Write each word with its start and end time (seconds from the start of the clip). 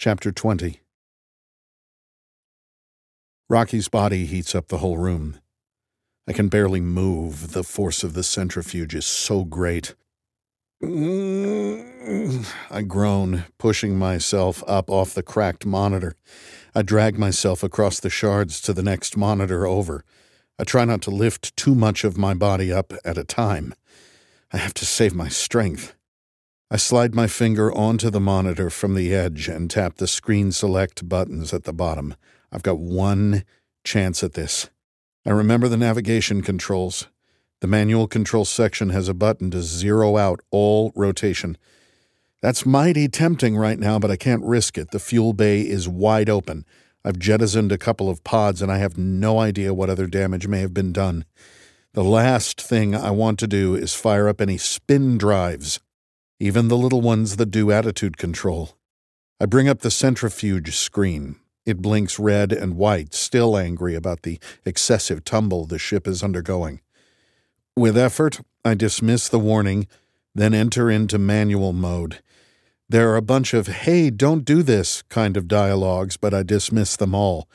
Chapter 0.00 0.32
20 0.32 0.80
Rocky's 3.50 3.88
body 3.88 4.24
heats 4.24 4.54
up 4.54 4.68
the 4.68 4.78
whole 4.78 4.96
room. 4.96 5.40
I 6.26 6.32
can 6.32 6.48
barely 6.48 6.80
move. 6.80 7.52
The 7.52 7.62
force 7.62 8.02
of 8.02 8.14
the 8.14 8.22
centrifuge 8.22 8.94
is 8.94 9.04
so 9.04 9.44
great. 9.44 9.94
I 10.82 12.82
groan, 12.88 13.44
pushing 13.58 13.98
myself 13.98 14.64
up 14.66 14.88
off 14.88 15.12
the 15.12 15.22
cracked 15.22 15.66
monitor. 15.66 16.14
I 16.74 16.80
drag 16.80 17.18
myself 17.18 17.62
across 17.62 18.00
the 18.00 18.08
shards 18.08 18.62
to 18.62 18.72
the 18.72 18.82
next 18.82 19.18
monitor 19.18 19.66
over. 19.66 20.02
I 20.58 20.64
try 20.64 20.86
not 20.86 21.02
to 21.02 21.10
lift 21.10 21.54
too 21.58 21.74
much 21.74 22.04
of 22.04 22.16
my 22.16 22.32
body 22.32 22.72
up 22.72 22.94
at 23.04 23.18
a 23.18 23.24
time. 23.24 23.74
I 24.50 24.56
have 24.56 24.72
to 24.72 24.86
save 24.86 25.14
my 25.14 25.28
strength. 25.28 25.94
I 26.72 26.76
slide 26.76 27.16
my 27.16 27.26
finger 27.26 27.72
onto 27.72 28.10
the 28.10 28.20
monitor 28.20 28.70
from 28.70 28.94
the 28.94 29.12
edge 29.12 29.48
and 29.48 29.68
tap 29.68 29.96
the 29.96 30.06
screen 30.06 30.52
select 30.52 31.08
buttons 31.08 31.52
at 31.52 31.64
the 31.64 31.72
bottom. 31.72 32.14
I've 32.52 32.62
got 32.62 32.78
one 32.78 33.42
chance 33.82 34.22
at 34.22 34.34
this. 34.34 34.70
I 35.26 35.30
remember 35.30 35.66
the 35.66 35.76
navigation 35.76 36.42
controls. 36.42 37.08
The 37.60 37.66
manual 37.66 38.06
control 38.06 38.44
section 38.44 38.90
has 38.90 39.08
a 39.08 39.14
button 39.14 39.50
to 39.50 39.62
zero 39.62 40.16
out 40.16 40.42
all 40.52 40.92
rotation. 40.94 41.58
That's 42.40 42.64
mighty 42.64 43.08
tempting 43.08 43.56
right 43.56 43.78
now, 43.78 43.98
but 43.98 44.12
I 44.12 44.16
can't 44.16 44.44
risk 44.44 44.78
it. 44.78 44.92
The 44.92 45.00
fuel 45.00 45.32
bay 45.32 45.62
is 45.62 45.88
wide 45.88 46.30
open. 46.30 46.64
I've 47.04 47.18
jettisoned 47.18 47.72
a 47.72 47.78
couple 47.78 48.08
of 48.08 48.22
pods, 48.22 48.62
and 48.62 48.70
I 48.70 48.78
have 48.78 48.96
no 48.96 49.40
idea 49.40 49.74
what 49.74 49.90
other 49.90 50.06
damage 50.06 50.46
may 50.46 50.60
have 50.60 50.72
been 50.72 50.92
done. 50.92 51.24
The 51.94 52.04
last 52.04 52.60
thing 52.60 52.94
I 52.94 53.10
want 53.10 53.40
to 53.40 53.48
do 53.48 53.74
is 53.74 53.92
fire 53.92 54.28
up 54.28 54.40
any 54.40 54.56
spin 54.56 55.18
drives 55.18 55.80
even 56.40 56.68
the 56.68 56.76
little 56.76 57.02
ones 57.02 57.36
that 57.36 57.50
do 57.50 57.70
attitude 57.70 58.16
control. 58.16 58.70
I 59.38 59.46
bring 59.46 59.68
up 59.68 59.80
the 59.80 59.90
centrifuge 59.90 60.74
screen. 60.74 61.36
It 61.66 61.82
blinks 61.82 62.18
red 62.18 62.50
and 62.50 62.76
white, 62.76 63.12
still 63.12 63.56
angry 63.56 63.94
about 63.94 64.22
the 64.22 64.40
excessive 64.64 65.22
tumble 65.22 65.66
the 65.66 65.78
ship 65.78 66.08
is 66.08 66.22
undergoing. 66.22 66.80
With 67.76 67.96
effort, 67.96 68.40
I 68.64 68.74
dismiss 68.74 69.28
the 69.28 69.38
warning, 69.38 69.86
then 70.34 70.54
enter 70.54 70.90
into 70.90 71.18
manual 71.18 71.74
mode. 71.74 72.22
There 72.88 73.10
are 73.10 73.16
a 73.16 73.22
bunch 73.22 73.54
of, 73.54 73.68
hey, 73.68 74.10
don't 74.10 74.44
do 74.44 74.62
this 74.62 75.02
kind 75.02 75.36
of 75.36 75.46
dialogues, 75.46 76.16
but 76.16 76.34
I 76.34 76.42
dismiss 76.42 76.96
them 76.96 77.14
all. 77.14 77.48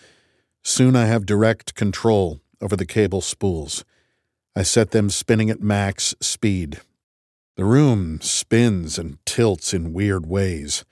Soon 0.64 0.96
I 0.96 1.08
have 1.08 1.26
direct 1.26 1.76
control 1.76 2.40
over 2.62 2.76
the 2.76 2.86
cable 2.86 3.22
spools. 3.22 3.84
I 4.56 4.64
set 4.64 4.92
them 4.92 5.10
spinning 5.10 5.50
at 5.50 5.62
max 5.62 6.16
speed. 6.22 6.80
The 7.56 7.66
room 7.66 8.20
spins 8.22 9.00
and 9.00 9.18
tilts 9.26 9.74
in 9.74 9.94
weird 9.94 10.26
ways. 10.26 10.84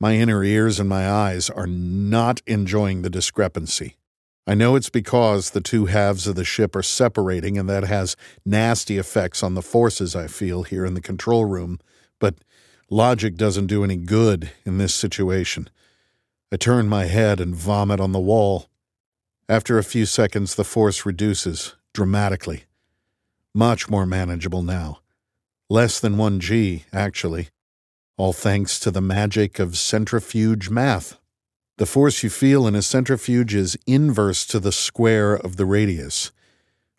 My 0.00 0.14
inner 0.14 0.42
ears 0.42 0.80
and 0.80 0.88
my 0.88 1.08
eyes 1.08 1.48
are 1.48 1.66
not 1.66 2.42
enjoying 2.46 3.02
the 3.02 3.10
discrepancy. 3.10 3.96
I 4.44 4.54
know 4.54 4.74
it's 4.74 4.90
because 4.90 5.50
the 5.50 5.60
two 5.60 5.86
halves 5.86 6.26
of 6.26 6.34
the 6.34 6.44
ship 6.44 6.74
are 6.74 6.82
separating, 6.82 7.56
and 7.56 7.68
that 7.68 7.84
has 7.84 8.16
nasty 8.44 8.98
effects 8.98 9.42
on 9.42 9.54
the 9.54 9.62
forces 9.62 10.16
I 10.16 10.26
feel 10.26 10.64
here 10.64 10.84
in 10.84 10.94
the 10.94 11.00
control 11.00 11.44
room, 11.44 11.78
but 12.18 12.36
logic 12.90 13.36
doesn't 13.36 13.66
do 13.66 13.84
any 13.84 13.96
good 13.96 14.50
in 14.64 14.78
this 14.78 14.94
situation. 14.94 15.68
I 16.50 16.56
turn 16.56 16.88
my 16.88 17.04
head 17.04 17.40
and 17.40 17.54
vomit 17.54 18.00
on 18.00 18.12
the 18.12 18.18
wall. 18.18 18.68
After 19.48 19.78
a 19.78 19.84
few 19.84 20.06
seconds, 20.06 20.54
the 20.56 20.64
force 20.64 21.06
reduces 21.06 21.76
dramatically. 21.92 22.64
Much 23.54 23.88
more 23.88 24.06
manageable 24.06 24.62
now. 24.62 25.00
Less 25.70 26.00
than 26.00 26.16
1G, 26.16 26.84
actually. 26.94 27.50
All 28.16 28.32
thanks 28.32 28.80
to 28.80 28.90
the 28.90 29.02
magic 29.02 29.58
of 29.58 29.76
centrifuge 29.76 30.70
math. 30.70 31.18
The 31.76 31.84
force 31.84 32.22
you 32.22 32.30
feel 32.30 32.66
in 32.66 32.74
a 32.74 32.80
centrifuge 32.80 33.54
is 33.54 33.76
inverse 33.86 34.46
to 34.46 34.60
the 34.60 34.72
square 34.72 35.34
of 35.34 35.56
the 35.56 35.66
radius. 35.66 36.32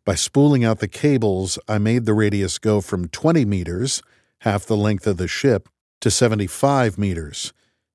By 0.05 0.13
spooling 0.13 0.63
out 0.63 0.81
the 0.81 0.87
cables, 0.87 1.57
I 1.67 1.79
made 1.79 2.05
the 2.05 2.13
radius 2.13 2.59
go 2.59 2.79
from 2.79 3.07
20 3.07 3.43
meters, 3.43 4.03
half 4.41 4.67
the 4.67 4.77
length 4.77 5.07
of 5.07 5.17
the 5.17 5.27
ship, 5.27 5.67
to 6.01 6.11
75 6.11 6.95
meters, 6.99 7.53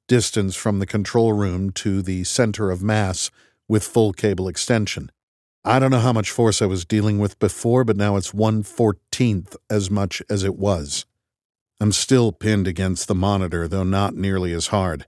distance 0.09 0.57
from 0.57 0.81
the 0.81 0.87
control 0.87 1.33
room 1.33 1.71
to 1.71 2.03
the 2.03 2.25
center 2.25 2.73
of 2.73 2.83
mass 2.83 3.31
with 3.69 3.85
full 3.85 4.13
cable 4.13 4.49
extension. 4.49 5.13
I 5.65 5.79
don't 5.79 5.93
know 5.93 6.01
how 6.01 6.13
much 6.13 6.33
force 6.33 6.61
I 6.61 6.67
was 6.67 6.85
dealing 6.85 7.21
with 7.21 7.39
before, 7.39 7.85
but 7.85 7.97
now 7.97 8.17
it's 8.17 8.35
one 8.35 8.65
fourteenth 9.15 9.57
as 9.71 9.93
much 9.93 10.21
as 10.29 10.43
it 10.43 10.57
was. 10.57 11.07
I'm 11.81 11.93
still 11.93 12.33
pinned 12.33 12.67
against 12.67 13.07
the 13.07 13.15
monitor, 13.15 13.69
though 13.69 13.85
not 13.85 14.17
nearly 14.17 14.53
as 14.53 14.69
hard. 14.69 15.07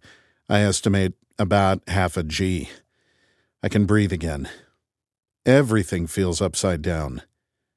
I 0.49 0.61
estimate 0.61 1.15
about 1.41 1.83
half 1.89 2.17
a 2.17 2.23
G. 2.23 2.69
I 3.65 3.69
can 3.69 3.85
breathe 3.85 4.13
again. 4.13 4.49
Everything 5.45 6.07
feels 6.07 6.41
upside 6.41 6.83
down. 6.83 7.23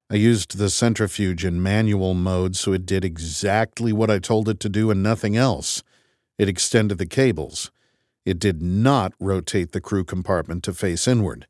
I 0.08 0.18
used 0.18 0.60
the 0.60 0.70
centrifuge 0.70 1.44
in 1.44 1.64
manual 1.64 2.14
mode 2.14 2.56
so 2.56 2.74
it 2.74 2.86
did 2.86 3.04
exactly 3.04 3.92
what 3.92 4.12
I 4.12 4.20
told 4.20 4.48
it 4.50 4.60
to 4.60 4.70
do 4.70 4.92
and 4.92 5.02
nothing 5.02 5.36
else. 5.36 5.82
It 6.38 6.48
extended 6.48 7.00
the 7.00 7.08
cables. 7.08 7.72
It 8.24 8.38
did 8.38 8.62
not 8.62 9.14
rotate 9.20 9.72
the 9.72 9.82
crew 9.82 10.04
compartment 10.04 10.64
to 10.66 10.74
face 10.74 11.08
inward. 11.08 11.48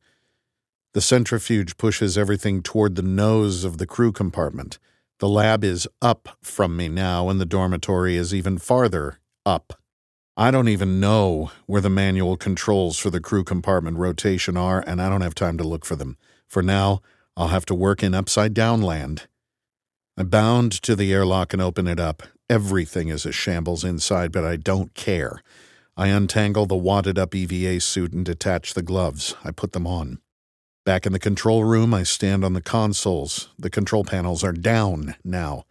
The 0.94 1.02
centrifuge 1.02 1.78
pushes 1.78 2.18
everything 2.18 2.64
toward 2.64 2.96
the 2.96 3.04
nose 3.04 3.64
of 3.64 3.78
the 3.78 3.86
crew 3.86 4.12
compartment. 4.12 4.80
The 5.20 5.30
lab 5.30 5.64
is 5.64 5.88
up 6.02 6.38
from 6.42 6.76
me 6.76 6.88
now, 6.88 7.30
and 7.30 7.40
the 7.40 7.46
dormitory 7.46 8.16
is 8.16 8.34
even 8.34 8.58
farther 8.58 9.20
up. 9.46 9.80
I 10.36 10.50
don't 10.50 10.70
even 10.70 11.00
know 11.00 11.52
where 11.66 11.82
the 11.82 11.90
manual 11.90 12.38
controls 12.38 12.98
for 12.98 13.10
the 13.10 13.20
crew 13.20 13.44
compartment 13.44 13.98
rotation 13.98 14.58
are, 14.58 14.84
and 14.88 15.02
I 15.02 15.10
don't 15.10 15.22
have 15.22 15.36
time 15.36 15.58
to 15.58 15.64
look 15.64 15.86
for 15.86 15.96
them. 15.96 16.18
For 16.48 16.64
now, 16.64 17.02
I'll 17.36 17.50
have 17.50 17.66
to 17.68 17.76
work 17.76 18.02
in 18.02 18.16
upside 18.16 18.54
down 18.54 18.82
land. 18.82 19.28
I 20.18 20.24
bound 20.24 20.72
to 20.84 20.96
the 20.96 21.14
airlock 21.14 21.54
and 21.54 21.62
open 21.62 21.88
it 21.88 22.00
up. 22.00 22.24
Everything 22.50 23.10
is 23.10 23.26
a 23.26 23.32
shambles 23.32 23.84
inside, 23.84 24.32
but 24.32 24.44
I 24.44 24.56
don't 24.56 24.94
care. 24.96 25.44
I 25.96 26.08
untangle 26.08 26.66
the 26.66 26.76
wadded 26.76 27.20
up 27.20 27.36
EVA 27.36 27.80
suit 27.82 28.14
and 28.14 28.26
detach 28.26 28.74
the 28.74 28.82
gloves. 28.82 29.36
I 29.44 29.52
put 29.52 29.74
them 29.74 29.86
on. 29.86 30.20
Back 30.90 31.06
in 31.06 31.14
the 31.14 31.20
control 31.20 31.66
room, 31.66 31.94
I 31.94 32.02
stand 32.02 32.44
on 32.44 32.54
the 32.54 32.64
consoles. 32.64 33.50
The 33.60 33.70
control 33.70 34.04
panels 34.04 34.44
are 34.44 34.52
down 34.52 35.14
now. 35.24 35.66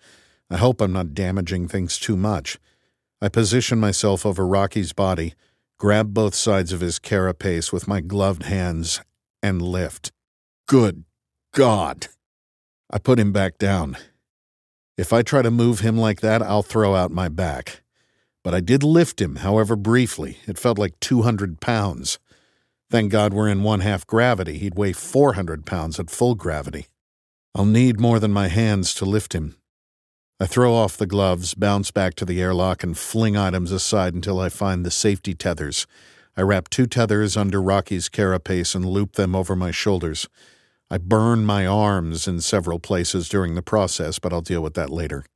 I 0.49 0.59
hope 0.59 0.81
I'm 0.81 0.93
not 0.93 1.13
damaging 1.13 1.67
things 1.67 1.99
too 1.99 2.17
much. 2.17 2.57
I 3.21 3.29
position 3.29 3.81
myself 3.81 4.25
over 4.25 4.47
Rocky's 4.47 4.93
body, 4.93 5.35
grab 5.77 6.15
both 6.15 6.37
sides 6.37 6.73
of 6.73 6.81
his 6.81 7.01
carapace 7.01 7.73
with 7.73 7.89
my 7.89 8.01
gloved 8.01 8.45
hands, 8.45 9.01
and 9.43 9.61
lift. 9.61 10.13
Good 10.69 11.03
God! 11.53 12.07
I 12.89 12.99
put 12.99 13.19
him 13.19 13.33
back 13.33 13.59
down. 13.59 13.97
If 14.97 15.13
I 15.13 15.23
try 15.23 15.43
to 15.43 15.51
move 15.51 15.81
him 15.81 15.99
like 15.99 16.21
that, 16.21 16.43
I'll 16.43 16.63
throw 16.63 16.95
out 16.95 17.11
my 17.11 17.29
back. 17.29 17.83
But 18.45 18.55
I 18.55 18.61
did 18.61 18.85
lift 18.85 19.21
him, 19.21 19.35
however 19.35 19.75
briefly. 19.75 20.39
It 20.47 20.61
felt 20.61 20.79
like 20.79 21.01
200 21.01 21.61
pounds. 21.61 22.21
Thank 22.91 23.13
God 23.13 23.35
we're 23.35 23.51
in 23.51 23.63
one 23.63 23.81
half 23.81 24.07
gravity. 24.07 24.57
He'd 24.57 24.77
weigh 24.77 24.95
400 24.95 25.67
pounds 25.67 26.01
at 26.01 26.09
full 26.09 26.35
gravity. 26.35 26.87
I'll 27.55 27.67
need 27.67 28.01
more 28.01 28.19
than 28.19 28.33
my 28.33 28.49
hands 28.49 28.95
to 28.95 29.05
lift 29.05 29.35
him. 29.35 29.57
I 30.41 30.47
throw 30.47 30.73
off 30.73 30.97
the 30.97 31.07
gloves, 31.07 31.53
bounce 31.53 31.91
back 31.91 32.15
to 32.15 32.25
the 32.25 32.41
airlock, 32.41 32.83
and 32.83 32.97
fling 32.97 33.37
items 33.37 33.73
aside 33.73 34.15
until 34.15 34.41
I 34.41 34.49
find 34.49 34.87
the 34.87 34.91
safety 34.91 35.35
tethers. 35.35 35.87
I 36.35 36.43
wrap 36.43 36.71
two 36.71 36.87
tethers 36.87 37.37
under 37.37 37.61
Rocky's 37.61 38.09
carapace 38.09 38.75
and 38.75 38.87
loop 38.87 39.15
them 39.15 39.35
over 39.35 39.55
my 39.55 39.71
shoulders. 39.71 40.27
I 40.91 40.97
burn 40.97 41.45
my 41.45 41.67
arms 41.67 42.27
in 42.27 42.41
several 42.41 42.79
places 42.79 43.29
during 43.29 43.55
the 43.55 43.61
process, 43.61 44.19
but 44.19 44.33
I'll 44.33 44.41
deal 44.41 44.63
with 44.63 44.75
that 44.75 44.89
later. 44.89 45.27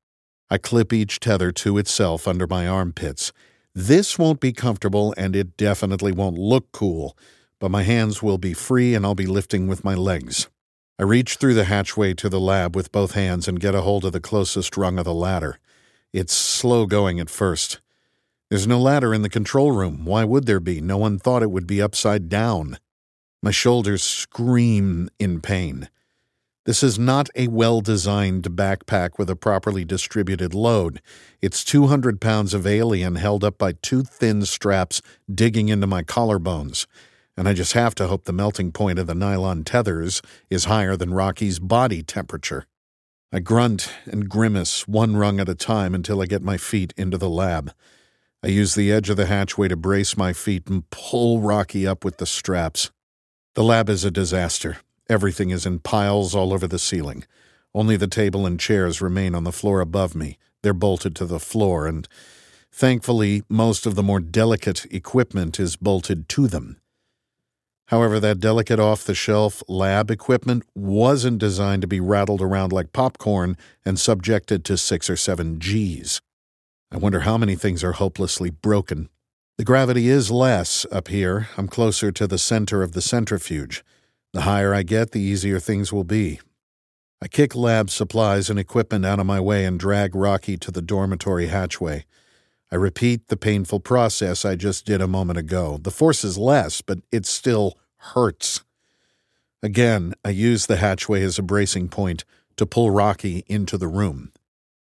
I 0.49 0.57
clip 0.57 0.91
each 0.91 1.21
tether 1.21 1.53
to 1.53 1.77
itself 1.77 2.27
under 2.27 2.47
my 2.47 2.67
armpits. 2.67 3.31
This 3.75 4.19
won't 4.19 4.41
be 4.41 4.53
comfortable, 4.55 5.13
and 5.19 5.37
it 5.37 5.59
definitely 5.59 6.13
won't 6.13 6.39
look 6.39 6.73
cool 6.73 7.15
but 7.63 7.71
my 7.71 7.85
hands 7.85 8.21
will 8.21 8.39
be 8.39 8.53
free 8.53 8.93
and 8.93 9.07
I'll 9.07 9.15
be 9.15 9.25
lifting 9.25 9.69
with 9.69 9.85
my 9.85 9.95
legs. 9.95 10.49
I 10.99 11.05
reach 11.05 11.37
through 11.37 11.55
the 11.55 11.67
hatchway 11.67 12.13
to 12.15 12.29
the 12.29 12.41
lab 12.41 12.75
with 12.75 12.91
both 12.91 13.13
hands 13.13 13.47
and 13.47 13.61
get 13.61 13.73
a 13.73 13.83
hold 13.83 14.05
of 14.05 14.11
the 14.11 14.19
closest 14.19 14.77
rung 14.77 14.99
of 14.99 15.05
the 15.05 15.15
ladder. 15.15 15.61
It's 16.13 16.35
slow 16.35 16.87
going 16.87 17.21
at 17.21 17.31
first. 17.31 17.81
There's 18.51 18.67
no 18.67 18.81
ladder 18.81 19.15
in 19.15 19.23
the 19.23 19.29
control 19.29 19.71
room. 19.71 20.05
Why 20.05 20.25
would 20.25 20.47
there 20.47 20.59
be? 20.59 20.81
No 20.81 20.97
one 20.97 21.21
thought 21.21 21.45
it 21.45 21.53
would 21.53 21.69
be 21.69 21.81
upside 21.81 22.29
down. 22.29 22.79
My 23.45 23.53
shoulders 23.53 24.03
scream 24.03 25.09
in 25.21 25.41
pain. 25.41 25.89
This 26.65 26.83
is 26.83 26.99
not 26.99 27.29
a 27.37 27.47
well 27.47 27.81
designed 27.81 28.43
backpack 28.57 29.19
with 29.19 29.31
a 29.31 29.37
properly 29.37 29.85
distributed 29.85 30.53
load. 30.53 31.01
It's 31.41 31.63
200 31.63 32.21
pounds 32.21 32.55
of 32.55 32.67
alien 32.67 33.15
held 33.15 33.45
up 33.45 33.57
by 33.57 33.75
two 33.83 34.03
thin 34.03 34.47
straps 34.47 35.01
digging 35.33 35.69
into 35.69 35.87
my 35.87 36.03
collarbones 36.03 36.87
and 37.37 37.49
I 37.49 37.53
just 37.53 37.73
have 37.73 37.95
to 37.97 38.09
hope 38.09 38.25
the 38.25 38.33
melting 38.33 38.73
point 38.73 38.99
of 38.99 39.07
the 39.07 39.15
nylon 39.15 39.65
tethers 39.65 40.23
is 40.51 40.65
higher 40.65 40.97
than 40.97 41.15
Rocky's 41.15 41.59
body 41.59 42.03
temperature. 42.03 42.67
I 43.33 43.41
grunt 43.41 43.91
and 44.05 44.29
grimace 44.29 44.87
one 44.87 45.17
rung 45.17 45.41
at 45.41 45.49
a 45.49 45.55
time 45.55 45.95
until 45.95 46.21
I 46.21 46.27
get 46.27 46.43
my 46.43 46.59
feet 46.59 46.93
into 46.99 47.17
the 47.17 47.31
lab. 47.31 47.73
I 48.45 48.49
use 48.49 48.75
the 48.75 48.93
edge 48.93 49.09
of 49.09 49.17
the 49.17 49.27
hatchway 49.27 49.69
to 49.69 49.77
brace 49.77 50.17
my 50.17 50.33
feet 50.35 50.69
and 50.69 50.89
pull 50.91 51.41
Rocky 51.41 51.87
up 51.87 52.05
with 52.05 52.19
the 52.19 52.27
straps. 52.27 52.91
The 53.55 53.65
lab 53.65 53.89
is 53.89 54.05
a 54.05 54.11
disaster. 54.11 54.79
Everything 55.09 55.51
is 55.51 55.65
in 55.65 55.79
piles 55.79 56.35
all 56.35 56.53
over 56.53 56.67
the 56.67 56.79
ceiling. 56.79 57.25
Only 57.75 57.97
the 57.97 58.07
table 58.07 58.45
and 58.45 58.61
chairs 58.61 59.01
remain 59.01 59.35
on 59.35 59.45
the 59.45 59.53
floor 59.53 59.81
above 59.81 60.15
me. 60.15 60.39
They're 60.63 60.75
bolted 60.75 61.17
to 61.17 61.25
the 61.25 61.41
floor, 61.41 61.87
and 61.87 62.07
thankfully, 62.71 63.43
most 63.49 63.87
of 63.87 63.95
the 63.95 64.03
more 64.03 64.21
delicate 64.21 64.85
equipment 64.93 65.59
is 65.59 65.77
bolted 65.77 66.29
to 66.31 66.47
them. 66.47 66.82
However, 67.93 68.19
that 68.21 68.41
delicate 68.41 68.81
off 68.81 69.05
the 69.05 69.15
shelf 69.15 69.63
lab 69.69 70.11
equipment 70.11 70.65
wasn't 70.75 71.37
designed 71.37 71.83
to 71.83 71.87
be 71.87 72.01
rattled 72.01 72.41
around 72.41 72.73
like 72.73 72.95
popcorn 72.95 73.55
and 73.85 74.01
subjected 74.01 74.65
to 74.65 74.79
six 74.79 75.11
or 75.11 75.17
seven 75.17 75.61
G's. 75.61 76.23
I 76.91 76.97
wonder 76.97 77.21
how 77.21 77.37
many 77.37 77.55
things 77.55 77.85
are 77.85 77.93
hopelessly 77.93 78.49
broken. 78.49 79.11
The 79.59 79.65
gravity 79.65 80.09
is 80.09 80.31
less 80.31 80.87
up 80.91 81.09
here. 81.09 81.49
I'm 81.59 81.69
closer 81.69 82.11
to 82.13 82.27
the 82.27 82.39
center 82.39 82.83
of 82.83 82.93
the 82.93 83.03
centrifuge. 83.03 83.85
The 84.33 84.41
higher 84.41 84.73
I 84.73 84.85
get, 84.85 85.11
the 85.11 85.21
easier 85.21 85.61
things 85.61 85.93
will 85.93 86.03
be. 86.03 86.41
I 87.21 87.29
kick 87.29 87.55
lab 87.55 87.91
supplies 87.91 88.49
and 88.49 88.59
equipment 88.59 89.05
out 89.05 89.21
of 89.21 89.27
my 89.27 89.39
way 89.39 89.67
and 89.67 89.79
drag 89.79 90.15
Rocky 90.15 90.57
to 90.57 90.71
the 90.71 90.81
dormitory 90.81 91.49
hatchway. 91.49 92.07
I 92.71 92.77
repeat 92.77 93.29
the 93.29 93.37
painful 93.37 93.81
process 93.81 94.47
I 94.47 94.57
just 94.57 94.87
did 94.87 95.03
a 95.03 95.07
moment 95.07 95.39
ago. 95.39 95.79
The 95.79 95.91
force 95.91 96.25
is 96.25 96.39
less, 96.39 96.81
but 96.81 97.01
it's 97.13 97.29
still 97.29 97.77
hurts. 98.03 98.63
Again, 99.63 100.15
I 100.25 100.31
use 100.31 100.67
the 100.67 100.77
hatchway 100.77 101.23
as 101.23 101.39
a 101.39 101.43
bracing 101.43 101.89
point 101.89 102.25
to 102.57 102.67
pull 102.67 102.91
Rocky 102.91 103.45
into 103.47 103.79
the 103.79 103.89
room. 103.89 104.33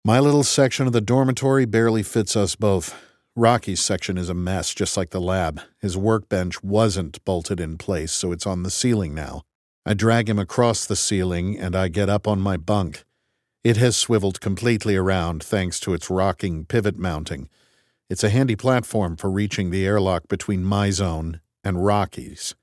My 0.04 0.20
little 0.20 0.44
section 0.44 0.86
of 0.86 0.92
the 0.92 1.00
dormitory 1.00 1.64
barely 1.64 2.02
fits 2.02 2.36
us 2.36 2.54
both. 2.54 2.94
Rocky's 3.34 3.80
section 3.80 4.16
is 4.16 4.28
a 4.28 4.34
mess, 4.34 4.72
just 4.74 4.96
like 4.96 5.10
the 5.10 5.20
lab. 5.20 5.60
His 5.80 5.96
workbench 5.96 6.62
wasn't 6.62 7.24
bolted 7.24 7.58
in 7.58 7.76
place, 7.78 8.12
so 8.12 8.32
it's 8.32 8.46
on 8.46 8.62
the 8.62 8.70
ceiling 8.70 9.14
now. 9.14 9.42
I 9.84 9.94
drag 9.94 10.28
him 10.28 10.38
across 10.38 10.84
the 10.84 10.96
ceiling 10.96 11.58
and 11.58 11.74
I 11.74 11.88
get 11.88 12.08
up 12.08 12.28
on 12.28 12.40
my 12.40 12.56
bunk. 12.56 13.04
It 13.64 13.78
has 13.78 13.96
swiveled 13.96 14.40
completely 14.40 14.94
around 14.94 15.42
thanks 15.42 15.80
to 15.80 15.94
its 15.94 16.10
rocking 16.10 16.64
pivot 16.66 16.98
mounting. 16.98 17.48
It's 18.08 18.22
a 18.22 18.30
handy 18.30 18.56
platform 18.56 19.16
for 19.16 19.30
reaching 19.30 19.70
the 19.70 19.84
airlock 19.84 20.28
between 20.28 20.64
my 20.64 20.90
zone 20.90 21.40
and 21.64 21.84
Rocky's. 21.84 22.54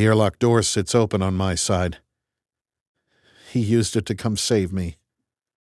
The 0.00 0.06
airlock 0.06 0.38
door 0.38 0.62
sits 0.62 0.94
open 0.94 1.20
on 1.20 1.34
my 1.34 1.54
side. 1.54 1.98
He 3.50 3.60
used 3.60 3.96
it 3.96 4.06
to 4.06 4.14
come 4.14 4.38
save 4.38 4.72
me. 4.72 4.96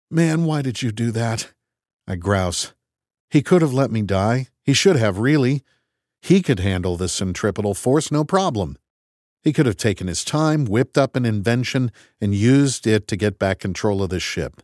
Man, 0.09 0.45
why 0.45 0.63
did 0.63 0.81
you 0.81 0.91
do 0.91 1.11
that? 1.11 1.53
I 2.07 2.15
grouse. 2.15 2.73
He 3.29 3.43
could 3.43 3.61
have 3.61 3.75
let 3.75 3.91
me 3.91 4.01
die. 4.01 4.47
He 4.63 4.73
should 4.73 4.95
have, 4.95 5.19
really. 5.19 5.61
He 6.19 6.41
could 6.41 6.61
handle 6.61 6.97
the 6.97 7.09
centripetal 7.09 7.75
force 7.75 8.11
no 8.11 8.23
problem. 8.23 8.79
He 9.43 9.53
could 9.53 9.67
have 9.67 9.77
taken 9.77 10.07
his 10.07 10.25
time, 10.25 10.65
whipped 10.65 10.97
up 10.97 11.15
an 11.15 11.25
invention, 11.25 11.91
and 12.19 12.33
used 12.33 12.87
it 12.87 13.07
to 13.09 13.15
get 13.15 13.37
back 13.37 13.59
control 13.59 14.01
of 14.01 14.09
this 14.09 14.23
ship. 14.23 14.63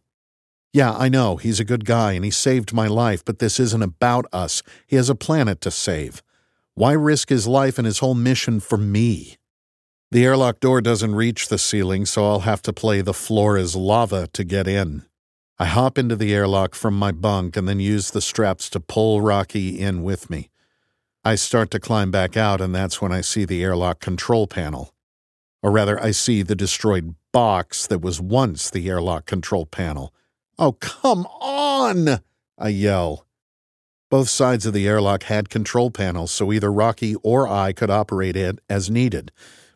Yeah, 0.73 0.93
I 0.93 1.09
know, 1.09 1.35
he's 1.35 1.59
a 1.59 1.63
good 1.63 1.85
guy 1.85 2.13
and 2.13 2.25
he 2.25 2.31
saved 2.31 2.73
my 2.73 2.87
life, 2.87 3.23
but 3.23 3.37
this 3.37 3.59
isn't 3.59 3.83
about 3.83 4.25
us. 4.33 4.63
He 4.87 4.95
has 4.95 5.11
a 5.11 5.15
planet 5.15 5.61
to 5.61 5.69
save. 5.69 6.23
Why 6.73 6.93
risk 6.93 7.29
his 7.29 7.45
life 7.45 7.77
and 7.77 7.85
his 7.85 7.99
whole 7.99 8.15
mission 8.15 8.59
for 8.61 8.79
me? 8.79 9.35
The 10.11 10.25
airlock 10.25 10.59
door 10.59 10.81
doesn't 10.81 11.13
reach 11.13 11.49
the 11.49 11.59
ceiling, 11.59 12.03
so 12.07 12.25
I'll 12.25 12.39
have 12.39 12.63
to 12.63 12.73
play 12.73 13.01
the 13.01 13.13
floor 13.13 13.57
is 13.57 13.75
lava 13.75 14.25
to 14.33 14.43
get 14.43 14.67
in. 14.67 15.05
I 15.59 15.65
hop 15.65 15.99
into 15.99 16.15
the 16.15 16.33
airlock 16.33 16.73
from 16.73 16.97
my 16.97 17.11
bunk 17.11 17.55
and 17.55 17.67
then 17.67 17.79
use 17.79 18.09
the 18.09 18.21
straps 18.21 18.71
to 18.71 18.79
pull 18.79 19.21
Rocky 19.21 19.79
in 19.79 20.01
with 20.01 20.27
me. 20.27 20.49
I 21.23 21.35
start 21.35 21.69
to 21.71 21.79
climb 21.79 22.09
back 22.09 22.35
out, 22.35 22.59
and 22.59 22.73
that's 22.73 22.99
when 22.99 23.11
I 23.11 23.21
see 23.21 23.45
the 23.45 23.61
airlock 23.61 23.99
control 23.99 24.47
panel. 24.47 24.95
Or 25.61 25.69
rather, 25.69 26.01
I 26.01 26.09
see 26.09 26.41
the 26.41 26.55
destroyed 26.55 27.13
box 27.31 27.85
that 27.85 28.01
was 28.01 28.19
once 28.19 28.71
the 28.71 28.89
airlock 28.89 29.27
control 29.27 29.67
panel. 29.67 30.11
Oh, 30.57 30.71
come 30.71 31.27
on! 31.39 32.21
I 32.57 32.69
yell. 32.69 33.27
Both 34.09 34.29
sides 34.29 34.65
of 34.65 34.73
the 34.73 34.87
airlock 34.87 35.23
had 35.23 35.49
control 35.49 35.91
panels, 35.91 36.31
so 36.31 36.51
either 36.51 36.71
Rocky 36.71 37.13
or 37.21 37.47
I 37.47 37.73
could 37.73 37.91
operate 37.91 38.35
it 38.35 38.57
as 38.67 38.89
needed 38.89 39.31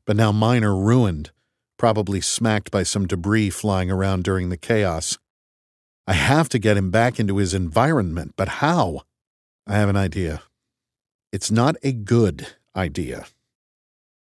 but 0.06 0.16
now 0.16 0.32
mine 0.32 0.64
are 0.64 0.76
ruined, 0.76 1.32
probably 1.78 2.22
smacked 2.22 2.72
by 2.72 2.84
some 2.84 3.08
debris 3.08 3.50
flying 3.50 3.92
around 3.92 4.24
during 4.24 4.50
the 4.50 4.58
chaos. 4.58 5.18
I 6.06 6.14
have 6.14 6.50
to 6.50 6.60
get 6.60 6.78
him 6.78 6.92
back 6.92 7.20
into 7.20 7.38
his 7.38 7.54
environment, 7.54 8.34
but 8.36 8.48
how? 8.48 9.04
I 9.66 9.76
have 9.76 9.90
an 9.90 9.96
idea. 9.96 10.44
It's 11.32 11.50
not 11.50 11.76
a 11.82 11.94
good 11.94 12.48
idea. 12.76 13.26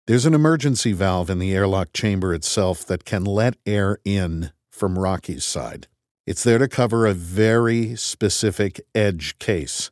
There's 0.08 0.26
an 0.26 0.34
emergency 0.34 0.94
valve 0.94 1.30
in 1.30 1.38
the 1.38 1.54
airlock 1.54 1.94
chamber 1.94 2.34
itself 2.34 2.86
that 2.86 3.06
can 3.06 3.26
let 3.26 3.58
air 3.66 4.00
in 4.06 4.52
from 4.72 4.98
Rocky's 4.98 5.44
side. 5.44 5.88
It's 6.26 6.44
there 6.44 6.58
to 6.58 6.68
cover 6.68 7.06
a 7.06 7.14
very 7.14 7.96
specific 7.96 8.82
edge 8.96 9.38
case. 9.40 9.92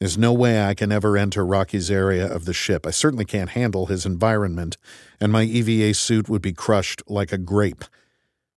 There's 0.00 0.16
no 0.16 0.32
way 0.32 0.62
I 0.64 0.74
can 0.74 0.92
ever 0.92 1.16
enter 1.16 1.44
Rocky's 1.44 1.90
area 1.90 2.32
of 2.32 2.44
the 2.44 2.52
ship. 2.52 2.86
I 2.86 2.90
certainly 2.90 3.24
can't 3.24 3.50
handle 3.50 3.86
his 3.86 4.06
environment, 4.06 4.76
and 5.20 5.32
my 5.32 5.42
EVA 5.42 5.92
suit 5.94 6.28
would 6.28 6.42
be 6.42 6.52
crushed 6.52 7.02
like 7.08 7.32
a 7.32 7.38
grape. 7.38 7.84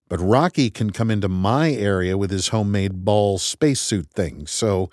But 0.08 0.20
Rocky 0.20 0.70
can 0.70 0.92
come 0.92 1.10
into 1.10 1.28
my 1.28 1.72
area 1.72 2.16
with 2.16 2.30
his 2.30 2.50
homemade 2.50 3.04
ball 3.04 3.40
spacesuit 3.40 4.12
thing, 4.12 4.46
so 4.46 4.92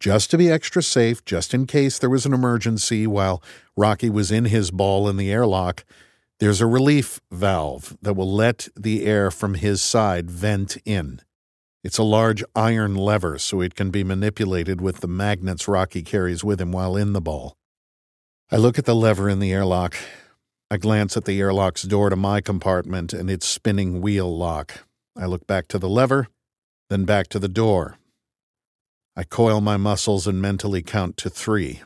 just 0.00 0.30
to 0.32 0.38
be 0.38 0.50
extra 0.50 0.82
safe, 0.82 1.24
just 1.24 1.54
in 1.54 1.66
case 1.66 1.98
there 1.98 2.10
was 2.10 2.26
an 2.26 2.34
emergency 2.34 3.06
while 3.06 3.42
Rocky 3.76 4.10
was 4.10 4.32
in 4.32 4.46
his 4.46 4.72
ball 4.72 5.08
in 5.08 5.16
the 5.16 5.30
airlock, 5.30 5.84
there's 6.40 6.60
a 6.60 6.66
relief 6.66 7.20
valve 7.30 7.96
that 8.02 8.14
will 8.14 8.30
let 8.30 8.68
the 8.76 9.06
air 9.06 9.30
from 9.30 9.54
his 9.54 9.80
side 9.80 10.28
vent 10.28 10.76
in. 10.84 11.20
It's 11.84 11.98
a 11.98 12.02
large 12.02 12.42
iron 12.56 12.94
lever, 12.94 13.38
so 13.38 13.60
it 13.60 13.74
can 13.74 13.90
be 13.90 14.02
manipulated 14.02 14.80
with 14.80 15.00
the 15.00 15.06
magnets 15.06 15.68
Rocky 15.68 16.00
carries 16.00 16.42
with 16.42 16.58
him 16.58 16.72
while 16.72 16.96
in 16.96 17.12
the 17.12 17.20
ball. 17.20 17.58
I 18.50 18.56
look 18.56 18.78
at 18.78 18.86
the 18.86 18.94
lever 18.94 19.28
in 19.28 19.38
the 19.38 19.52
airlock. 19.52 19.94
I 20.70 20.78
glance 20.78 21.14
at 21.14 21.26
the 21.26 21.38
airlock's 21.38 21.82
door 21.82 22.08
to 22.08 22.16
my 22.16 22.40
compartment 22.40 23.12
and 23.12 23.30
its 23.30 23.46
spinning 23.46 24.00
wheel 24.00 24.34
lock. 24.34 24.86
I 25.14 25.26
look 25.26 25.46
back 25.46 25.68
to 25.68 25.78
the 25.78 25.88
lever, 25.88 26.28
then 26.88 27.04
back 27.04 27.28
to 27.28 27.38
the 27.38 27.48
door. 27.48 27.98
I 29.14 29.24
coil 29.24 29.60
my 29.60 29.76
muscles 29.76 30.26
and 30.26 30.40
mentally 30.40 30.82
count 30.82 31.18
to 31.18 31.28
three. 31.28 31.82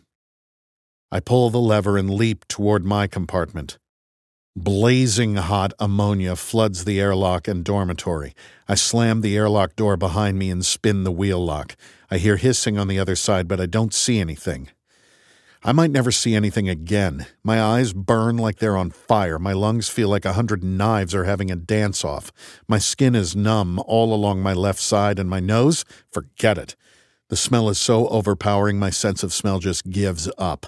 I 1.10 1.18
pull 1.18 1.50
the 1.50 1.58
lever 1.58 1.98
and 1.98 2.08
leap 2.08 2.46
toward 2.46 2.84
my 2.84 3.08
compartment. 3.08 3.78
Blazing 4.60 5.36
hot 5.36 5.72
ammonia 5.78 6.34
floods 6.34 6.84
the 6.84 7.00
airlock 7.00 7.46
and 7.46 7.64
dormitory. 7.64 8.34
I 8.66 8.74
slam 8.74 9.20
the 9.20 9.36
airlock 9.36 9.76
door 9.76 9.96
behind 9.96 10.36
me 10.36 10.50
and 10.50 10.66
spin 10.66 11.04
the 11.04 11.12
wheel 11.12 11.38
lock. 11.38 11.76
I 12.10 12.18
hear 12.18 12.36
hissing 12.36 12.76
on 12.76 12.88
the 12.88 12.98
other 12.98 13.14
side, 13.14 13.46
but 13.46 13.60
I 13.60 13.66
don't 13.66 13.94
see 13.94 14.18
anything. 14.18 14.70
I 15.62 15.70
might 15.70 15.92
never 15.92 16.10
see 16.10 16.34
anything 16.34 16.68
again. 16.68 17.26
My 17.44 17.62
eyes 17.62 17.92
burn 17.92 18.36
like 18.36 18.58
they're 18.58 18.76
on 18.76 18.90
fire. 18.90 19.38
My 19.38 19.52
lungs 19.52 19.90
feel 19.90 20.08
like 20.08 20.24
a 20.24 20.32
hundred 20.32 20.64
knives 20.64 21.14
are 21.14 21.24
having 21.24 21.52
a 21.52 21.56
dance 21.56 22.04
off. 22.04 22.32
My 22.66 22.78
skin 22.78 23.14
is 23.14 23.36
numb 23.36 23.80
all 23.86 24.12
along 24.12 24.42
my 24.42 24.54
left 24.54 24.80
side, 24.80 25.20
and 25.20 25.30
my 25.30 25.38
nose? 25.38 25.84
Forget 26.10 26.58
it. 26.58 26.74
The 27.28 27.36
smell 27.36 27.68
is 27.68 27.78
so 27.78 28.08
overpowering, 28.08 28.80
my 28.80 28.90
sense 28.90 29.22
of 29.22 29.32
smell 29.32 29.60
just 29.60 29.88
gives 29.88 30.28
up. 30.36 30.66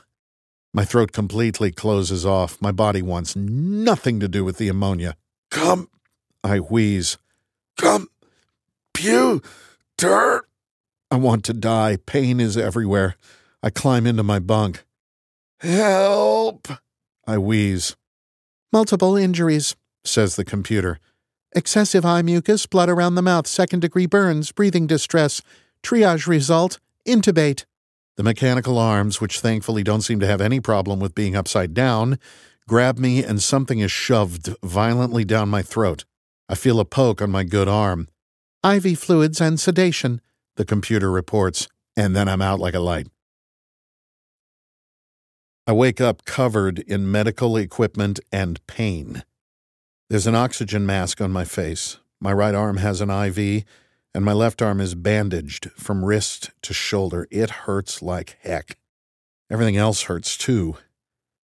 My 0.72 0.84
throat 0.84 1.12
completely 1.12 1.72
closes 1.72 2.24
off. 2.24 2.60
My 2.60 2.70
body 2.70 3.02
wants 3.02 3.34
nothing 3.34 4.20
to 4.20 4.28
do 4.28 4.44
with 4.44 4.58
the 4.58 4.68
ammonia. 4.68 5.16
Come, 5.50 5.88
I 6.44 6.58
wheeze. 6.58 7.18
Come, 7.76 8.08
pew, 8.94 9.42
dirt. 9.98 10.46
I 11.10 11.16
want 11.16 11.44
to 11.46 11.52
die. 11.52 11.96
Pain 12.06 12.38
is 12.38 12.56
everywhere. 12.56 13.16
I 13.62 13.70
climb 13.70 14.06
into 14.06 14.22
my 14.22 14.38
bunk. 14.38 14.84
Help! 15.58 16.68
I 17.26 17.36
wheeze. 17.36 17.96
Multiple 18.72 19.16
injuries, 19.16 19.74
says 20.04 20.36
the 20.36 20.44
computer. 20.44 20.98
Excessive 21.52 22.06
eye 22.06 22.22
mucus, 22.22 22.66
blood 22.66 22.88
around 22.88 23.16
the 23.16 23.22
mouth, 23.22 23.46
second 23.46 23.80
degree 23.80 24.06
burns, 24.06 24.52
breathing 24.52 24.86
distress. 24.86 25.42
Triage 25.82 26.28
result 26.28 26.78
intubate. 27.06 27.64
The 28.16 28.22
mechanical 28.22 28.78
arms, 28.78 29.20
which 29.20 29.40
thankfully 29.40 29.82
don't 29.82 30.02
seem 30.02 30.20
to 30.20 30.26
have 30.26 30.40
any 30.40 30.60
problem 30.60 31.00
with 31.00 31.14
being 31.14 31.36
upside 31.36 31.74
down, 31.74 32.18
grab 32.68 32.98
me 32.98 33.24
and 33.24 33.42
something 33.42 33.78
is 33.78 33.90
shoved 33.90 34.54
violently 34.62 35.24
down 35.24 35.48
my 35.48 35.62
throat. 35.62 36.04
I 36.48 36.54
feel 36.54 36.80
a 36.80 36.84
poke 36.84 37.22
on 37.22 37.30
my 37.30 37.44
good 37.44 37.68
arm. 37.68 38.08
IV 38.64 38.98
fluids 38.98 39.40
and 39.40 39.58
sedation, 39.58 40.20
the 40.56 40.64
computer 40.64 41.10
reports, 41.10 41.68
and 41.96 42.14
then 42.14 42.28
I'm 42.28 42.42
out 42.42 42.60
like 42.60 42.74
a 42.74 42.80
light. 42.80 43.06
I 45.66 45.72
wake 45.72 46.00
up 46.00 46.24
covered 46.24 46.80
in 46.80 47.10
medical 47.10 47.56
equipment 47.56 48.18
and 48.32 48.64
pain. 48.66 49.22
There's 50.08 50.26
an 50.26 50.34
oxygen 50.34 50.84
mask 50.84 51.20
on 51.20 51.30
my 51.30 51.44
face. 51.44 51.98
My 52.20 52.32
right 52.32 52.54
arm 52.54 52.78
has 52.78 53.00
an 53.00 53.10
IV, 53.10 53.64
and 54.14 54.24
my 54.24 54.32
left 54.32 54.60
arm 54.60 54.80
is 54.80 54.94
bandaged 54.94 55.70
from 55.72 56.04
wrist 56.04 56.50
to 56.62 56.74
shoulder. 56.74 57.26
It 57.30 57.50
hurts 57.50 58.02
like 58.02 58.36
heck. 58.42 58.76
Everything 59.50 59.76
else 59.76 60.02
hurts 60.02 60.36
too, 60.36 60.76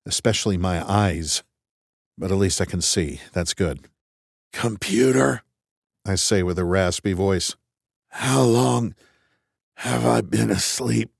especially 0.04 0.56
my 0.56 0.88
eyes. 0.88 1.42
But 2.18 2.30
at 2.30 2.38
least 2.38 2.60
I 2.60 2.64
can 2.64 2.80
see. 2.80 3.20
That's 3.32 3.54
good. 3.54 3.88
Computer, 4.52 5.42
I 6.04 6.14
say 6.14 6.42
with 6.42 6.58
a 6.58 6.64
raspy 6.64 7.12
voice. 7.12 7.56
How 8.08 8.42
long 8.42 8.94
have 9.76 10.06
I 10.06 10.22
been 10.22 10.50
asleep? 10.50 11.10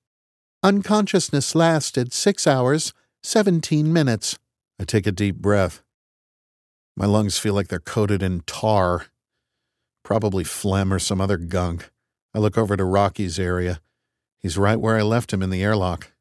Unconsciousness 0.62 1.54
lasted 1.54 2.12
six 2.12 2.46
hours, 2.46 2.94
17 3.22 3.92
minutes. 3.92 4.38
I 4.80 4.84
take 4.84 5.06
a 5.06 5.12
deep 5.12 5.36
breath. 5.36 5.82
My 6.96 7.06
lungs 7.06 7.38
feel 7.38 7.54
like 7.54 7.68
they're 7.68 7.78
coated 7.78 8.22
in 8.22 8.40
tar. 8.46 9.06
Probably 10.06 10.44
phlegm 10.44 10.92
or 10.92 11.00
some 11.00 11.20
other 11.20 11.36
gunk. 11.36 11.90
I 12.32 12.38
look 12.38 12.56
over 12.56 12.76
to 12.76 12.84
Rocky's 12.84 13.40
area. 13.40 13.80
He's 14.38 14.56
right 14.56 14.78
where 14.78 14.96
I 14.96 15.02
left 15.02 15.32
him 15.32 15.42
in 15.42 15.50
the 15.50 15.64
airlock. 15.64 16.12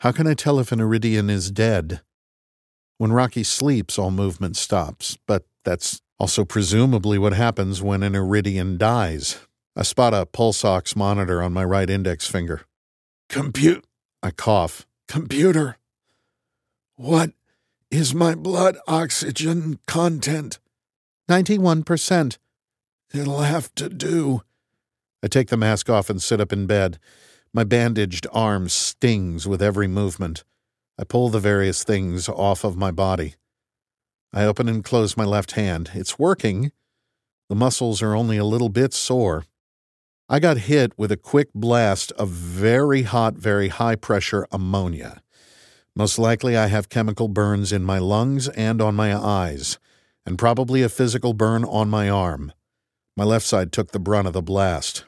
How 0.00 0.12
can 0.12 0.26
I 0.26 0.34
tell 0.34 0.60
if 0.60 0.72
an 0.72 0.78
Eridian 0.78 1.30
is 1.30 1.50
dead? 1.50 2.02
When 2.98 3.10
Rocky 3.10 3.44
sleeps, 3.44 3.98
all 3.98 4.10
movement 4.10 4.58
stops, 4.58 5.16
but 5.26 5.46
that's 5.64 6.02
also 6.18 6.44
presumably 6.44 7.16
what 7.16 7.32
happens 7.32 7.80
when 7.80 8.02
an 8.02 8.12
Eridian 8.12 8.76
dies. 8.76 9.38
I 9.74 9.84
spot 9.84 10.12
a 10.12 10.26
pulse 10.26 10.62
ox 10.62 10.94
monitor 10.94 11.42
on 11.42 11.54
my 11.54 11.64
right 11.64 11.88
index 11.88 12.26
finger. 12.26 12.66
Compute. 13.30 13.86
I 14.22 14.32
cough. 14.32 14.86
Computer. 15.08 15.78
What 16.96 17.30
is 17.90 18.14
my 18.14 18.34
blood 18.34 18.76
oxygen 18.86 19.78
content? 19.86 20.58
91%. 21.30 22.36
It'll 23.12 23.40
have 23.40 23.74
to 23.76 23.88
do. 23.88 24.42
I 25.22 25.28
take 25.28 25.48
the 25.48 25.56
mask 25.56 25.88
off 25.88 26.10
and 26.10 26.22
sit 26.22 26.40
up 26.40 26.52
in 26.52 26.66
bed. 26.66 26.98
My 27.52 27.64
bandaged 27.64 28.26
arm 28.32 28.68
stings 28.68 29.48
with 29.48 29.62
every 29.62 29.88
movement. 29.88 30.44
I 30.98 31.04
pull 31.04 31.28
the 31.28 31.40
various 31.40 31.84
things 31.84 32.28
off 32.28 32.64
of 32.64 32.76
my 32.76 32.90
body. 32.90 33.34
I 34.32 34.44
open 34.44 34.68
and 34.68 34.84
close 34.84 35.16
my 35.16 35.24
left 35.24 35.52
hand. 35.52 35.90
It's 35.94 36.18
working. 36.18 36.70
The 37.48 37.54
muscles 37.54 38.02
are 38.02 38.14
only 38.14 38.36
a 38.36 38.44
little 38.44 38.68
bit 38.68 38.92
sore. 38.92 39.46
I 40.28 40.38
got 40.40 40.58
hit 40.58 40.92
with 40.98 41.10
a 41.10 41.16
quick 41.16 41.48
blast 41.54 42.12
of 42.12 42.28
very 42.28 43.02
hot, 43.02 43.34
very 43.34 43.68
high 43.68 43.96
pressure 43.96 44.46
ammonia. 44.52 45.22
Most 45.96 46.18
likely, 46.18 46.56
I 46.56 46.66
have 46.66 46.90
chemical 46.90 47.28
burns 47.28 47.72
in 47.72 47.82
my 47.82 47.98
lungs 47.98 48.48
and 48.48 48.82
on 48.82 48.94
my 48.94 49.16
eyes, 49.16 49.78
and 50.26 50.38
probably 50.38 50.82
a 50.82 50.90
physical 50.90 51.32
burn 51.32 51.64
on 51.64 51.88
my 51.88 52.10
arm. 52.10 52.52
My 53.18 53.24
left 53.24 53.44
side 53.44 53.72
took 53.72 53.90
the 53.90 53.98
brunt 53.98 54.28
of 54.28 54.32
the 54.32 54.40
blast. 54.40 55.04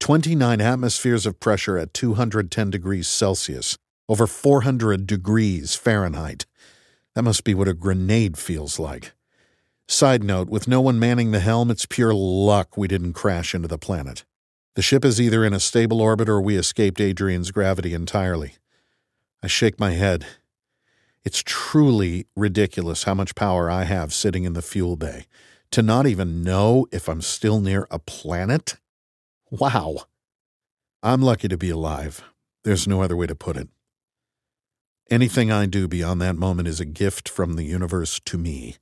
29 0.00 0.62
atmospheres 0.62 1.26
of 1.26 1.38
pressure 1.38 1.76
at 1.76 1.92
210 1.92 2.70
degrees 2.70 3.06
Celsius, 3.06 3.76
over 4.08 4.26
400 4.26 5.06
degrees 5.06 5.74
Fahrenheit. 5.74 6.46
That 7.14 7.24
must 7.24 7.44
be 7.44 7.52
what 7.52 7.68
a 7.68 7.74
grenade 7.74 8.38
feels 8.38 8.78
like. 8.78 9.12
Side 9.86 10.24
note 10.24 10.48
with 10.48 10.66
no 10.66 10.80
one 10.80 10.98
manning 10.98 11.32
the 11.32 11.40
helm, 11.40 11.70
it's 11.70 11.84
pure 11.84 12.14
luck 12.14 12.78
we 12.78 12.88
didn't 12.88 13.12
crash 13.12 13.54
into 13.54 13.68
the 13.68 13.76
planet. 13.76 14.24
The 14.74 14.80
ship 14.80 15.04
is 15.04 15.20
either 15.20 15.44
in 15.44 15.52
a 15.52 15.60
stable 15.60 16.00
orbit 16.00 16.30
or 16.30 16.40
we 16.40 16.56
escaped 16.56 17.02
Adrian's 17.02 17.50
gravity 17.50 17.92
entirely. 17.92 18.54
I 19.42 19.46
shake 19.46 19.78
my 19.78 19.90
head. 19.90 20.24
It's 21.22 21.42
truly 21.44 22.24
ridiculous 22.34 23.02
how 23.02 23.12
much 23.12 23.34
power 23.34 23.70
I 23.70 23.84
have 23.84 24.14
sitting 24.14 24.44
in 24.44 24.54
the 24.54 24.62
fuel 24.62 24.96
bay. 24.96 25.26
To 25.72 25.80
not 25.80 26.06
even 26.06 26.42
know 26.42 26.86
if 26.92 27.08
I'm 27.08 27.22
still 27.22 27.58
near 27.58 27.86
a 27.90 27.98
planet? 27.98 28.76
Wow. 29.50 30.04
I'm 31.02 31.22
lucky 31.22 31.48
to 31.48 31.56
be 31.56 31.70
alive. 31.70 32.22
There's 32.62 32.86
no 32.86 33.00
other 33.00 33.16
way 33.16 33.26
to 33.26 33.34
put 33.34 33.56
it. 33.56 33.68
Anything 35.10 35.50
I 35.50 35.64
do 35.64 35.88
beyond 35.88 36.20
that 36.20 36.36
moment 36.36 36.68
is 36.68 36.78
a 36.78 36.84
gift 36.84 37.26
from 37.26 37.54
the 37.54 37.64
universe 37.64 38.20
to 38.26 38.36
me. 38.36 38.76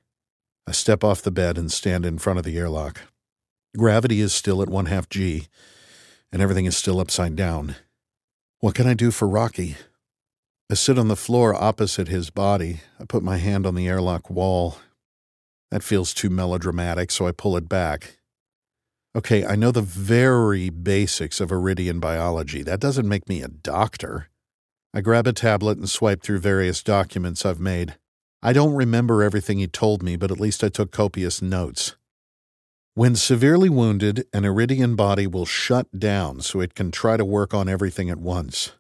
I 0.67 0.73
step 0.73 1.05
off 1.05 1.23
the 1.23 1.31
bed 1.31 1.57
and 1.57 1.71
stand 1.71 2.05
in 2.05 2.19
front 2.19 2.41
of 2.41 2.45
the 2.45 2.59
airlock. 2.59 3.03
Gravity 3.77 4.21
is 4.21 4.33
still 4.33 4.61
at 4.61 4.69
one 4.69 4.87
half 4.87 5.09
G, 5.09 5.47
and 6.33 6.43
everything 6.43 6.67
is 6.67 6.77
still 6.77 6.99
upside 6.99 7.37
down. 7.37 7.77
What 8.59 8.75
can 8.75 8.89
I 8.89 8.95
do 8.95 9.13
for 9.13 9.29
Rocky? 9.29 9.77
I 10.69 10.75
sit 10.75 10.99
on 10.99 11.07
the 11.07 11.17
floor 11.17 11.55
opposite 11.55 12.09
his 12.09 12.31
body. 12.31 12.81
I 12.99 13.05
put 13.05 13.23
my 13.23 13.37
hand 13.37 13.65
on 13.65 13.77
the 13.77 13.87
airlock 13.87 14.29
wall. 14.29 14.79
That 15.71 15.83
feels 15.83 16.13
too 16.13 16.31
melodramatic, 16.31 17.11
so 17.11 17.27
I 17.27 17.33
pull 17.33 17.57
it 17.57 17.69
back. 17.69 18.19
Okay, 19.15 19.45
I 19.45 19.57
know 19.57 19.73
the 19.73 19.83
very 19.83 20.71
basics 20.71 21.41
of 21.41 21.51
Eridian 21.51 22.01
biology. 22.01 22.63
That 22.63 22.81
doesn't 22.81 23.09
make 23.09 23.29
me 23.29 23.43
a 23.43 23.49
doctor. 23.49 24.29
I 24.95 25.01
grab 25.01 25.27
a 25.27 25.33
tablet 25.33 25.79
and 25.79 25.89
swipe 25.89 26.23
through 26.23 26.41
various 26.41 26.83
documents 26.83 27.47
I've 27.47 27.61
made. 27.61 27.97
I 28.43 28.53
don't 28.53 28.75
remember 28.75 29.23
everything 29.23 29.59
he 29.59 29.67
told 29.67 30.03
me, 30.03 30.17
but 30.17 30.31
at 30.31 30.41
least 30.41 30.65
I 30.65 30.69
took 30.69 30.91
copious 30.91 31.43
notes. 31.43 31.97
When 32.95 33.15
severely 33.15 33.69
wounded, 33.69 34.27
an 34.33 34.43
Eridian 34.43 34.97
body 34.97 35.27
will 35.27 35.47
shut 35.47 35.87
down 35.97 36.41
so 36.41 36.61
it 36.61 36.75
can 36.75 36.91
try 36.91 37.17
to 37.17 37.25
work 37.25 37.55
on 37.55 37.69
everything 37.69 38.11
at 38.11 38.19
once. 38.19 38.73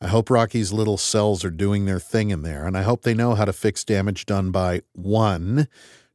I 0.00 0.08
hope 0.08 0.30
Rocky's 0.30 0.72
little 0.72 0.96
cells 0.96 1.44
are 1.44 1.50
doing 1.50 1.84
their 1.84 2.00
thing 2.00 2.30
in 2.30 2.42
there, 2.42 2.66
and 2.66 2.76
I 2.76 2.82
hope 2.82 3.02
they 3.02 3.14
know 3.14 3.34
how 3.34 3.44
to 3.44 3.52
fix 3.52 3.84
damage 3.84 4.24
done 4.24 4.50
by 4.50 4.82
1 4.92 5.68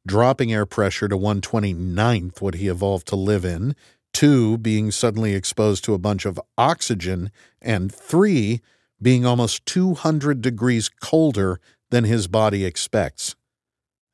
dropping 0.07 0.53
air 0.53 0.65
pressure 0.65 1.07
to 1.07 1.17
129th, 1.17 2.41
what 2.41 2.55
he 2.55 2.67
evolved 2.67 3.07
to 3.07 3.15
live 3.15 3.43
in, 3.43 3.75
two, 4.13 4.57
being 4.57 4.91
suddenly 4.91 5.33
exposed 5.33 5.83
to 5.83 5.93
a 5.93 5.99
bunch 5.99 6.25
of 6.25 6.39
oxygen, 6.57 7.31
and 7.61 7.93
three, 7.93 8.61
being 9.01 9.25
almost 9.25 9.65
200 9.65 10.41
degrees 10.41 10.89
colder 10.89 11.59
than 11.89 12.03
his 12.03 12.27
body 12.27 12.65
expects. 12.65 13.35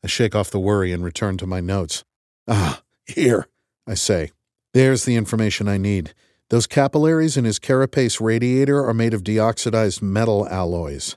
I 0.04 0.08
shake 0.08 0.36
off 0.36 0.50
the 0.50 0.60
worry 0.60 0.92
and 0.92 1.04
return 1.04 1.38
to 1.38 1.48
my 1.48 1.62
notes. 1.62 2.04
Ah, 2.48 2.82
here, 3.06 3.48
I 3.86 3.94
say. 3.94 4.32
There's 4.74 5.06
the 5.06 5.16
information 5.16 5.68
I 5.68 5.78
need. 5.78 6.14
Those 6.52 6.68
capillaries 6.68 7.38
in 7.38 7.46
his 7.46 7.60
carapace 7.60 8.20
radiator 8.20 8.86
are 8.86 8.94
made 8.94 9.14
of 9.14 9.24
deoxidized 9.24 10.02
metal 10.02 10.46
alloys. 10.50 11.16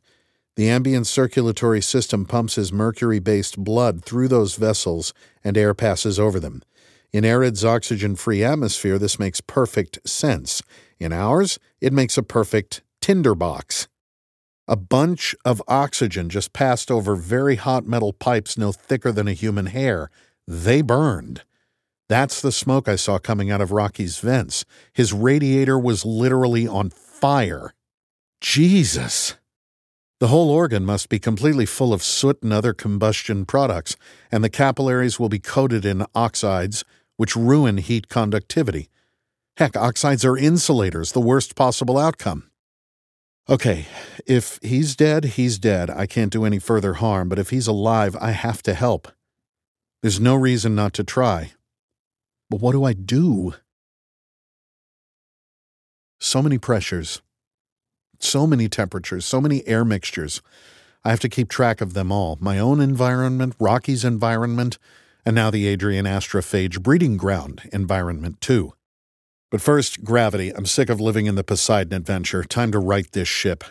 The 0.54 0.68
ambient 0.68 1.08
circulatory 1.08 1.80
system 1.80 2.24
pumps 2.24 2.54
his 2.54 2.72
mercury 2.72 3.18
based 3.18 3.58
blood 3.58 4.04
through 4.04 4.28
those 4.28 4.54
vessels 4.54 5.12
and 5.42 5.58
air 5.58 5.74
passes 5.74 6.20
over 6.20 6.38
them. 6.38 6.62
In 7.12 7.24
Erid's 7.24 7.64
oxygen 7.64 8.14
free 8.14 8.44
atmosphere, 8.44 8.96
this 8.96 9.18
makes 9.18 9.40
perfect 9.40 9.98
sense. 10.08 10.62
In 11.00 11.12
ours, 11.12 11.58
it 11.80 11.92
makes 11.92 12.16
a 12.16 12.22
perfect 12.22 12.82
tinderbox. 13.00 13.88
A 14.68 14.76
bunch 14.76 15.34
of 15.44 15.60
oxygen 15.66 16.28
just 16.28 16.52
passed 16.52 16.92
over 16.92 17.16
very 17.16 17.56
hot 17.56 17.84
metal 17.84 18.12
pipes 18.12 18.56
no 18.56 18.70
thicker 18.70 19.10
than 19.10 19.26
a 19.26 19.32
human 19.32 19.66
hair. 19.66 20.10
They 20.46 20.80
burned. 20.80 21.42
That's 22.08 22.42
the 22.42 22.52
smoke 22.52 22.88
I 22.88 22.96
saw 22.96 23.18
coming 23.18 23.50
out 23.50 23.61
of 23.61 23.73
Rocky's 23.73 24.18
vents. 24.18 24.64
His 24.92 25.12
radiator 25.12 25.78
was 25.78 26.04
literally 26.04 26.66
on 26.66 26.90
fire. 26.90 27.73
Jesus! 28.40 29.37
The 30.20 30.28
whole 30.28 30.50
organ 30.50 30.84
must 30.84 31.08
be 31.08 31.18
completely 31.18 31.66
full 31.66 31.92
of 31.92 32.02
soot 32.02 32.42
and 32.42 32.52
other 32.52 32.73
combustion 32.73 33.44
products, 33.46 33.96
and 34.30 34.44
the 34.44 34.50
capillaries 34.50 35.18
will 35.18 35.28
be 35.28 35.38
coated 35.38 35.84
in 35.84 36.06
oxides, 36.14 36.84
which 37.16 37.34
ruin 37.37 37.78
heat 37.78 38.08
conductivity. 38.08 38.88
Heck, 39.56 39.76
oxides 39.76 40.25
are 40.25 40.37
insulators, 40.37 41.12
the 41.12 41.20
worst 41.20 41.54
possible 41.54 41.99
outcome. 41.99 42.50
Okay, 43.49 43.87
if 44.26 44.58
he's 44.62 44.96
dead, 44.96 45.25
he's 45.25 45.58
dead. 45.58 45.90
I 45.90 46.06
can't 46.06 46.32
do 46.32 46.44
any 46.44 46.58
further 46.58 46.94
harm, 46.94 47.28
but 47.28 47.38
if 47.38 47.50
he's 47.50 47.66
alive, 47.66 48.16
I 48.20 48.30
have 48.30 48.62
to 48.62 48.75
help. 48.75 49.08
There's 50.00 50.20
no 50.20 50.34
reason 50.34 50.75
not 50.75 50.92
to 50.94 51.04
try. 51.04 51.52
But 52.54 52.61
what 52.61 52.70
do 52.70 52.84
I 52.84 52.92
do? 52.92 53.54
So 56.20 56.40
many 56.40 56.56
pressures, 56.56 57.20
so 58.20 58.46
many 58.46 58.68
temperatures, 58.68 59.26
so 59.26 59.40
many 59.40 59.66
air 59.66 59.84
mixtures. 59.84 60.40
I 61.02 61.11
have 61.11 61.18
to 61.18 61.28
keep 61.28 61.49
track 61.49 61.80
of 61.80 61.94
them 61.94 62.12
all 62.12 62.38
my 62.40 62.61
own 62.61 62.80
environment, 62.80 63.56
Rocky's 63.58 64.04
environment, 64.04 64.78
and 65.26 65.34
now 65.34 65.50
the 65.50 65.66
Adrian 65.66 66.06
Astrophage 66.06 66.80
breeding 66.80 67.16
ground 67.16 67.68
environment, 67.73 68.40
too. 68.40 68.73
But 69.50 69.61
first, 69.61 70.04
gravity. 70.04 70.54
I'm 70.54 70.64
sick 70.64 70.88
of 70.88 71.00
living 71.00 71.26
in 71.26 71.34
the 71.34 71.42
Poseidon 71.42 71.92
adventure. 71.92 72.44
Time 72.44 72.70
to 72.70 72.78
right 72.78 73.11
this 73.11 73.26
ship. 73.26 73.64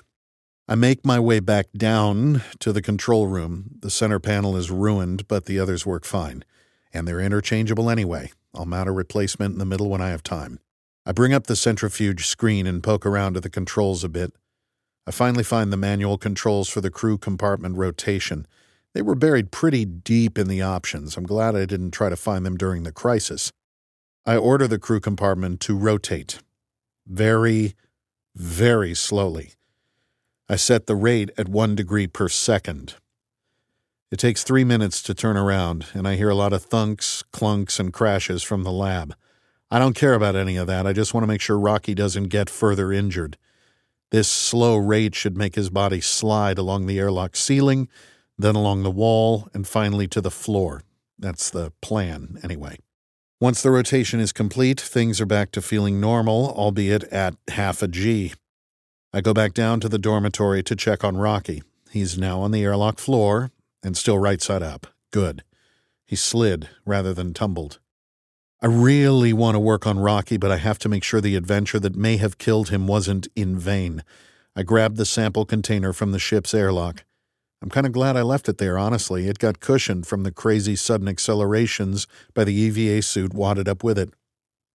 I 0.67 0.75
make 0.75 1.05
my 1.05 1.21
way 1.21 1.39
back 1.39 1.67
down 1.71 2.41
to 2.59 2.73
the 2.73 2.81
control 2.81 3.27
room. 3.27 3.77
The 3.79 3.89
center 3.89 4.19
panel 4.19 4.57
is 4.57 4.69
ruined, 4.69 5.29
but 5.29 5.45
the 5.45 5.57
others 5.57 5.85
work 5.85 6.03
fine. 6.03 6.43
And 6.91 7.07
they're 7.07 7.21
interchangeable 7.21 7.89
anyway. 7.89 8.31
I'll 8.53 8.65
mount 8.65 8.89
a 8.89 8.91
replacement 8.91 9.53
in 9.53 9.59
the 9.59 9.65
middle 9.65 9.89
when 9.89 10.01
I 10.01 10.09
have 10.09 10.23
time. 10.23 10.59
I 11.05 11.11
bring 11.11 11.33
up 11.33 11.47
the 11.47 11.55
centrifuge 11.55 12.27
screen 12.27 12.65
and 12.65 12.83
poke 12.83 13.05
around 13.05 13.35
at 13.35 13.43
the 13.43 13.49
controls 13.49 14.03
a 14.03 14.09
bit. 14.09 14.33
I 15.05 15.11
finally 15.11 15.43
find 15.43 15.71
the 15.71 15.77
manual 15.77 16.17
controls 16.17 16.69
for 16.69 16.79
the 16.79 16.89
crew 16.89 17.17
compartment 17.17 17.75
rotation. 17.75 18.47
They 18.93 19.01
were 19.01 19.15
buried 19.15 19.51
pretty 19.51 19.85
deep 19.85 20.37
in 20.37 20.47
the 20.47 20.61
options. 20.61 21.17
I'm 21.17 21.25
glad 21.25 21.55
I 21.55 21.65
didn't 21.65 21.91
try 21.91 22.09
to 22.09 22.15
find 22.15 22.45
them 22.45 22.55
during 22.55 22.83
the 22.83 22.91
crisis. 22.91 23.51
I 24.25 24.37
order 24.37 24.67
the 24.67 24.79
crew 24.79 25.01
compartment 25.01 25.59
to 25.61 25.75
rotate 25.75 26.39
very, 27.05 27.73
very 28.35 28.93
slowly. 28.93 29.53
I 30.47 30.55
set 30.55 30.87
the 30.87 30.95
rate 30.95 31.31
at 31.37 31.49
one 31.49 31.75
degree 31.75 32.07
per 32.07 32.29
second. 32.29 32.95
It 34.13 34.19
takes 34.19 34.43
three 34.43 34.63
minutes 34.63 35.01
to 35.03 35.15
turn 35.15 35.37
around, 35.37 35.87
and 35.95 36.07
I 36.07 36.17
hear 36.17 36.29
a 36.29 36.35
lot 36.35 36.53
of 36.53 36.69
thunks, 36.69 37.23
clunks, 37.33 37.79
and 37.79 37.91
crashes 37.91 38.43
from 38.43 38.61
the 38.61 38.71
lab. 38.71 39.15
I 39.71 39.79
don't 39.79 39.95
care 39.95 40.13
about 40.13 40.35
any 40.35 40.55
of 40.55 40.67
that. 40.67 40.85
I 40.85 40.93
just 40.93 41.15
want 41.15 41.23
to 41.23 41.27
make 41.27 41.41
sure 41.41 41.57
Rocky 41.57 41.95
doesn't 41.95 42.25
get 42.25 42.47
further 42.47 42.93
injured. 42.93 43.39
This 44.11 44.27
slow 44.27 44.77
rate 44.77 45.15
should 45.15 45.35
make 45.35 45.55
his 45.55 45.71
body 45.71 45.99
slide 45.99 46.59
along 46.59 46.85
the 46.85 46.99
airlock 46.99 47.35
ceiling, 47.35 47.89
then 48.37 48.53
along 48.53 48.83
the 48.83 48.91
wall, 48.91 49.49
and 49.51 49.67
finally 49.67 50.07
to 50.09 50.21
the 50.21 50.29
floor. 50.29 50.83
That's 51.17 51.49
the 51.49 51.71
plan, 51.81 52.37
anyway. 52.43 52.77
Once 53.41 53.63
the 53.63 53.71
rotation 53.71 54.19
is 54.19 54.31
complete, 54.31 54.79
things 54.79 55.19
are 55.19 55.25
back 55.25 55.49
to 55.53 55.59
feeling 55.59 55.99
normal, 55.99 56.53
albeit 56.55 57.03
at 57.05 57.33
half 57.47 57.81
a 57.81 57.87
G. 57.87 58.33
I 59.11 59.21
go 59.21 59.33
back 59.33 59.55
down 59.55 59.79
to 59.79 59.89
the 59.89 59.97
dormitory 59.97 60.61
to 60.61 60.75
check 60.75 61.03
on 61.03 61.17
Rocky. 61.17 61.63
He's 61.89 62.15
now 62.15 62.41
on 62.41 62.51
the 62.51 62.61
airlock 62.61 62.99
floor 62.99 63.49
and 63.83 63.97
still 63.97 64.17
right 64.17 64.41
side 64.41 64.63
up. 64.63 64.87
Good. 65.11 65.43
He 66.05 66.15
slid 66.15 66.69
rather 66.85 67.13
than 67.13 67.33
tumbled. 67.33 67.79
I 68.61 68.67
really 68.67 69.33
want 69.33 69.55
to 69.55 69.59
work 69.59 69.85
on 69.85 69.99
Rocky, 69.99 70.37
but 70.37 70.51
I 70.51 70.57
have 70.57 70.79
to 70.79 70.89
make 70.89 71.03
sure 71.03 71.19
the 71.19 71.35
adventure 71.35 71.79
that 71.81 71.95
may 71.97 72.17
have 72.17 72.37
killed 72.37 72.69
him 72.69 72.87
wasn't 72.87 73.27
in 73.35 73.57
vain. 73.59 74.03
I 74.55 74.63
grabbed 74.63 74.97
the 74.97 75.05
sample 75.05 75.45
container 75.45 75.91
from 75.91 76.13
the 76.13 76.19
ship's 76.19 76.53
airlock. 76.53 77.03
I'm 77.61 77.69
kind 77.69 77.85
of 77.85 77.91
glad 77.93 78.15
I 78.15 78.21
left 78.21 78.47
it 78.47 78.59
there, 78.59 78.77
honestly. 78.77 79.27
It 79.27 79.39
got 79.39 79.59
cushioned 79.59 80.07
from 80.07 80.23
the 80.23 80.31
crazy 80.31 80.75
sudden 80.75 81.07
accelerations 81.07 82.07
by 82.33 82.43
the 82.43 82.53
EVA 82.53 83.01
suit 83.01 83.33
wadded 83.33 83.67
up 83.67 83.83
with 83.83 83.97
it. 83.97 84.13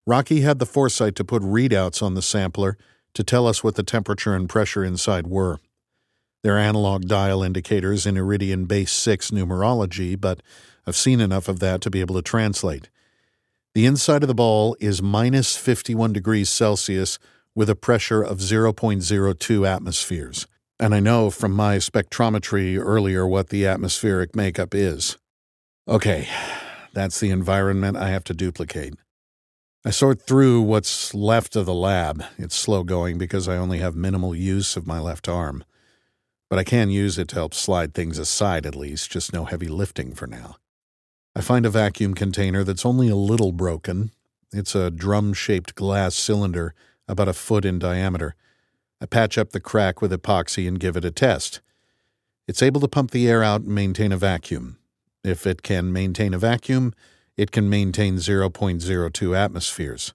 Rocky 0.07 0.41
had 0.41 0.59
the 0.59 0.67
foresight 0.67 1.15
to 1.17 1.25
put 1.25 1.43
readouts 1.43 2.03
on 2.03 2.15
the 2.15 2.23
sampler 2.23 2.77
to 3.15 3.23
tell 3.23 3.47
us 3.47 3.63
what 3.63 3.75
the 3.75 3.83
temperature 3.83 4.35
and 4.35 4.49
pressure 4.49 4.85
inside 4.85 5.27
were. 5.27 5.61
They're 6.43 6.59
analog 6.59 7.09
dial 7.09 7.43
indicators 7.43 8.07
in 8.07 8.15
Eridian 8.15 8.69
Base 8.69 8.93
6 8.93 9.31
numerology, 9.31 10.19
but 10.21 10.41
I've 10.87 10.97
seen 10.97 11.21
enough 11.21 11.49
of 11.49 11.59
that 11.61 11.81
to 11.83 11.91
be 11.91 12.01
able 12.01 12.15
to 12.15 12.23
translate. 12.23 12.89
The 13.75 13.87
inside 13.87 14.23
of 14.23 14.29
the 14.29 14.35
ball 14.35 14.77
is 14.81 15.03
minus 15.03 15.57
51 15.57 16.13
degrees 16.13 16.49
Celsius 16.49 17.19
with 17.55 17.69
a 17.69 17.77
pressure 17.77 18.23
of 18.23 18.39
0.02 18.39 19.69
atmospheres. 19.69 20.47
And 20.81 20.95
I 20.95 21.01
know 21.01 21.31
from 21.31 21.53
my 21.53 21.77
spectrometry 21.77 22.79
earlier 22.79 23.27
what 23.27 23.49
the 23.49 23.67
atmospheric 23.67 24.37
makeup 24.37 24.75
is. 24.75 25.19
Okay, 25.89 26.29
that's 26.93 27.19
the 27.19 27.31
environment 27.31 27.97
I 27.97 28.11
have 28.11 28.25
to 28.25 28.35
duplicate. 28.35 28.95
I 29.85 29.91
sort 29.91 30.23
through 30.23 30.63
what's 30.63 31.15
left 31.15 31.57
of 31.57 31.67
the 31.67 31.75
lab. 31.75 32.25
It's 32.37 32.55
slow 32.55 32.85
going 32.85 33.19
because 33.19 33.49
I 33.49 33.57
only 33.57 33.79
have 33.79 33.97
minimal 33.97 34.35
use 34.35 34.77
of 34.77 34.87
my 34.87 35.01
left 35.01 35.29
arm. 35.29 35.65
But 36.49 36.59
I 36.59 36.65
can 36.65 36.91
use 36.91 37.19
it 37.19 37.29
to 37.29 37.35
help 37.37 37.55
slide 37.55 37.95
things 37.95 38.19
aside 38.19 38.65
at 38.65 38.75
least, 38.77 39.11
just 39.11 39.33
no 39.33 39.45
heavy 39.45 39.69
lifting 39.69 40.15
for 40.15 40.27
now. 40.27 40.57
I 41.37 41.41
find 41.41 41.67
a 41.67 41.71
vacuum 41.71 42.15
container 42.15 42.65
that's 42.65 42.87
only 42.87 43.09
a 43.09 43.17
little 43.17 43.53
broken. 43.53 44.11
It's 44.53 44.75
a 44.75 44.91
drum 44.91 45.35
shaped 45.35 45.75
glass 45.75 46.15
cylinder 46.15 46.75
about 47.07 47.29
a 47.29 47.33
foot 47.33 47.65
in 47.65 47.79
diameter. 47.79 48.35
I 49.01 49.07
patch 49.07 49.39
up 49.39 49.51
the 49.51 49.61
crack 49.61 50.03
with 50.03 50.11
epoxy 50.11 50.67
and 50.67 50.81
give 50.81 50.97
it 50.97 51.05
a 51.05 51.11
test. 51.11 51.61
It's 52.49 52.63
able 52.63 52.81
to 52.81 52.89
pump 52.89 53.11
the 53.11 53.29
air 53.29 53.45
out 53.45 53.61
and 53.61 53.75
maintain 53.75 54.11
a 54.11 54.17
vacuum. 54.17 54.79
If 55.23 55.47
it 55.47 55.63
can 55.63 55.93
maintain 55.93 56.33
a 56.33 56.39
vacuum, 56.39 56.95
it 57.37 57.53
can 57.53 57.69
maintain 57.69 58.17
0.02 58.17 59.37
atmospheres. 59.37 60.15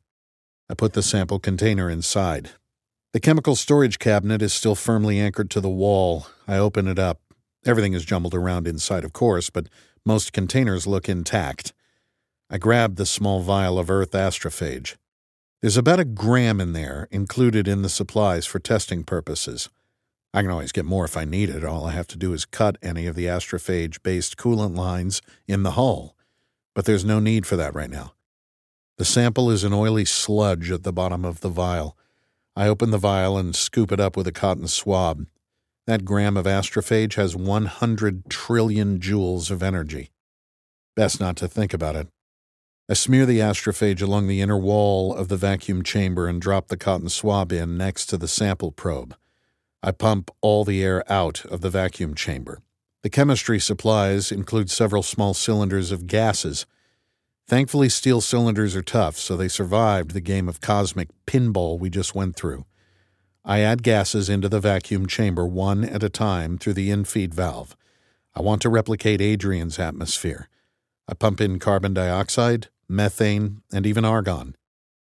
I 0.69 0.73
put 0.73 0.93
the 0.93 1.03
sample 1.03 1.39
container 1.39 1.89
inside. 1.89 2.51
The 3.13 3.19
chemical 3.19 3.55
storage 3.55 3.99
cabinet 3.99 4.41
is 4.41 4.53
still 4.53 4.73
firmly 4.73 5.19
anchored 5.19 5.51
to 5.51 5.61
the 5.61 5.69
wall. 5.69 6.25
I 6.47 6.57
open 6.57 6.87
it 6.87 6.97
up. 6.97 7.21
Everything 7.63 7.93
is 7.93 8.05
jumbled 8.05 8.33
around 8.33 8.67
inside, 8.67 9.03
of 9.03 9.13
course, 9.13 9.51
but 9.51 9.69
most 10.03 10.33
containers 10.33 10.87
look 10.87 11.07
intact. 11.07 11.73
I 12.49 12.57
grab 12.57 12.95
the 12.95 13.05
small 13.05 13.41
vial 13.41 13.77
of 13.77 13.91
Earth 13.91 14.13
astrophage. 14.13 14.95
There's 15.61 15.77
about 15.77 15.99
a 15.99 16.05
gram 16.05 16.59
in 16.59 16.73
there, 16.73 17.07
included 17.11 17.67
in 17.67 17.83
the 17.83 17.87
supplies 17.87 18.47
for 18.47 18.57
testing 18.57 19.03
purposes. 19.03 19.69
I 20.33 20.41
can 20.41 20.49
always 20.49 20.71
get 20.71 20.83
more 20.83 21.05
if 21.05 21.15
I 21.15 21.23
need 21.23 21.51
it. 21.51 21.63
All 21.63 21.85
I 21.85 21.91
have 21.91 22.07
to 22.07 22.17
do 22.17 22.33
is 22.33 22.45
cut 22.45 22.79
any 22.81 23.05
of 23.05 23.15
the 23.15 23.27
astrophage 23.27 24.01
based 24.01 24.37
coolant 24.37 24.75
lines 24.75 25.21
in 25.47 25.61
the 25.61 25.71
hull. 25.71 26.15
But 26.73 26.85
there's 26.85 27.05
no 27.05 27.19
need 27.19 27.45
for 27.45 27.57
that 27.57 27.75
right 27.75 27.91
now. 27.91 28.15
The 28.97 29.05
sample 29.05 29.51
is 29.51 29.63
an 29.63 29.71
oily 29.71 30.05
sludge 30.05 30.71
at 30.71 30.81
the 30.81 30.91
bottom 30.91 31.23
of 31.23 31.41
the 31.41 31.49
vial. 31.49 31.95
I 32.55 32.67
open 32.67 32.91
the 32.91 32.97
vial 32.97 33.37
and 33.37 33.55
scoop 33.55 33.91
it 33.91 33.99
up 33.99 34.15
with 34.15 34.27
a 34.27 34.31
cotton 34.31 34.67
swab. 34.67 35.25
That 35.87 36.05
gram 36.05 36.37
of 36.37 36.45
astrophage 36.45 37.15
has 37.15 37.35
100 37.35 38.29
trillion 38.29 38.99
joules 38.99 39.51
of 39.51 39.63
energy. 39.63 40.11
Best 40.95 41.19
not 41.19 41.35
to 41.37 41.47
think 41.47 41.73
about 41.73 41.95
it. 41.95 42.07
I 42.89 42.93
smear 42.93 43.25
the 43.25 43.39
astrophage 43.39 44.01
along 44.01 44.27
the 44.27 44.41
inner 44.41 44.57
wall 44.57 45.15
of 45.15 45.29
the 45.29 45.37
vacuum 45.37 45.83
chamber 45.83 46.27
and 46.27 46.41
drop 46.41 46.67
the 46.67 46.77
cotton 46.77 47.09
swab 47.09 47.51
in 47.51 47.77
next 47.77 48.05
to 48.07 48.17
the 48.17 48.27
sample 48.27 48.71
probe. 48.71 49.15
I 49.81 49.91
pump 49.91 50.31
all 50.41 50.63
the 50.63 50.83
air 50.83 51.03
out 51.11 51.43
of 51.45 51.61
the 51.61 51.69
vacuum 51.69 52.13
chamber. 52.13 52.61
The 53.01 53.09
chemistry 53.09 53.59
supplies 53.59 54.31
include 54.31 54.69
several 54.69 55.03
small 55.03 55.33
cylinders 55.33 55.91
of 55.91 56.07
gases. 56.07 56.65
Thankfully, 57.47 57.89
steel 57.89 58.21
cylinders 58.21 58.75
are 58.75 58.81
tough, 58.81 59.17
so 59.17 59.35
they 59.35 59.47
survived 59.47 60.11
the 60.11 60.21
game 60.21 60.47
of 60.47 60.61
cosmic 60.61 61.09
pinball 61.25 61.77
we 61.77 61.89
just 61.89 62.15
went 62.15 62.35
through. 62.35 62.65
I 63.45 63.59
add 63.59 63.83
gases 63.83 64.29
into 64.29 64.47
the 64.47 64.61
vacuum 64.61 65.05
chamber 65.05 65.45
one 65.45 65.83
at 65.83 66.03
a 66.03 66.09
time 66.09 66.57
through 66.57 66.73
the 66.73 66.89
infeed 66.89 67.33
valve. 67.33 67.75
I 68.33 68.41
want 68.41 68.61
to 68.61 68.69
replicate 68.69 69.19
Adrian's 69.19 69.77
atmosphere. 69.77 70.47
I 71.07 71.13
pump 71.13 71.41
in 71.41 71.59
carbon 71.59 71.93
dioxide, 71.93 72.69
methane, 72.87 73.61
and 73.73 73.85
even 73.85 74.05
argon. 74.05 74.55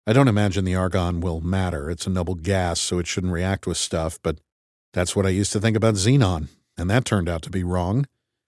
I 0.07 0.13
don't 0.13 0.29
imagine 0.29 0.65
the 0.65 0.77
argon 0.77 1.21
will 1.21 1.41
matter. 1.41 1.91
It's 1.91 2.07
a 2.07 2.11
noble 2.11 2.37
gas, 2.37 2.81
so 2.81 2.99
it 2.99 3.09
shouldn't 3.09 3.33
react 3.33 3.67
with 3.67 3.77
stuff, 3.77 4.19
but 4.23 4.39
that's 4.93 5.15
what 5.17 5.27
I 5.27 5.31
used 5.31 5.53
to 5.53 5.61
think 5.61 5.77
about 5.77 5.95
xenon, 5.95 6.49
and 6.79 6.89
that 6.89 7.05
turned 7.05 7.29
out 7.29 7.43
to 7.43 7.51
be 7.51 7.65
wrong. 7.65 8.07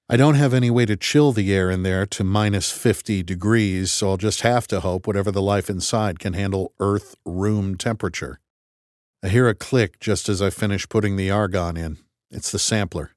I 0.08 0.16
don't 0.16 0.34
have 0.34 0.52
any 0.52 0.70
way 0.70 0.84
to 0.86 0.96
chill 0.96 1.32
the 1.32 1.54
air 1.54 1.70
in 1.70 1.84
there 1.84 2.04
to 2.06 2.24
minus 2.24 2.70
50 2.70 3.22
degrees, 3.22 3.90
so 3.90 4.10
I'll 4.10 4.16
just 4.16 4.42
have 4.42 4.66
to 4.68 4.80
hope 4.80 5.06
whatever 5.06 5.30
the 5.30 5.40
life 5.40 5.70
inside 5.70 6.18
can 6.18 6.34
handle 6.34 6.74
Earth 6.80 7.14
room 7.24 7.76
temperature. 7.76 8.38
I 9.22 9.28
hear 9.28 9.48
a 9.48 9.54
click 9.54 10.00
just 10.00 10.28
as 10.28 10.42
I 10.42 10.50
finish 10.50 10.88
putting 10.88 11.16
the 11.16 11.30
argon 11.30 11.76
in. 11.76 11.98
It's 12.30 12.50
the 12.50 12.58
sampler. 12.58 13.12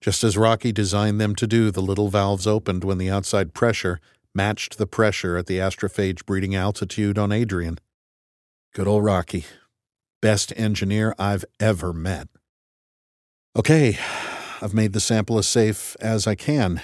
Just 0.00 0.24
as 0.24 0.36
Rocky 0.36 0.72
designed 0.72 1.20
them 1.20 1.36
to 1.36 1.46
do, 1.46 1.70
the 1.70 1.80
little 1.80 2.08
valves 2.08 2.46
opened 2.46 2.82
when 2.82 2.98
the 2.98 3.08
outside 3.08 3.54
pressure 3.54 4.00
matched 4.34 4.78
the 4.78 4.86
pressure 4.86 5.36
at 5.36 5.46
the 5.46 5.58
astrophage 5.58 6.26
breeding 6.26 6.56
altitude 6.56 7.18
on 7.18 7.30
Adrian. 7.30 7.78
Good 8.74 8.88
old 8.88 9.04
Rocky. 9.04 9.44
Best 10.20 10.52
engineer 10.56 11.14
I've 11.18 11.44
ever 11.60 11.92
met. 11.92 12.28
Okay, 13.54 13.98
I've 14.62 14.74
made 14.74 14.92
the 14.92 15.00
sample 15.00 15.38
as 15.38 15.48
safe 15.48 15.96
as 15.98 16.28
I 16.28 16.36
can. 16.36 16.80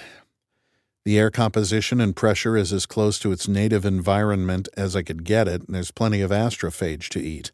The 1.04 1.16
air 1.16 1.30
composition 1.30 2.00
and 2.00 2.16
pressure 2.16 2.56
is 2.56 2.72
as 2.72 2.86
close 2.86 3.20
to 3.20 3.30
its 3.30 3.46
native 3.46 3.84
environment 3.84 4.68
as 4.76 4.96
I 4.96 5.04
could 5.04 5.22
get 5.22 5.46
it, 5.46 5.62
and 5.62 5.76
there's 5.76 5.92
plenty 5.92 6.20
of 6.20 6.32
astrophage 6.32 7.08
to 7.10 7.20
eat. 7.20 7.52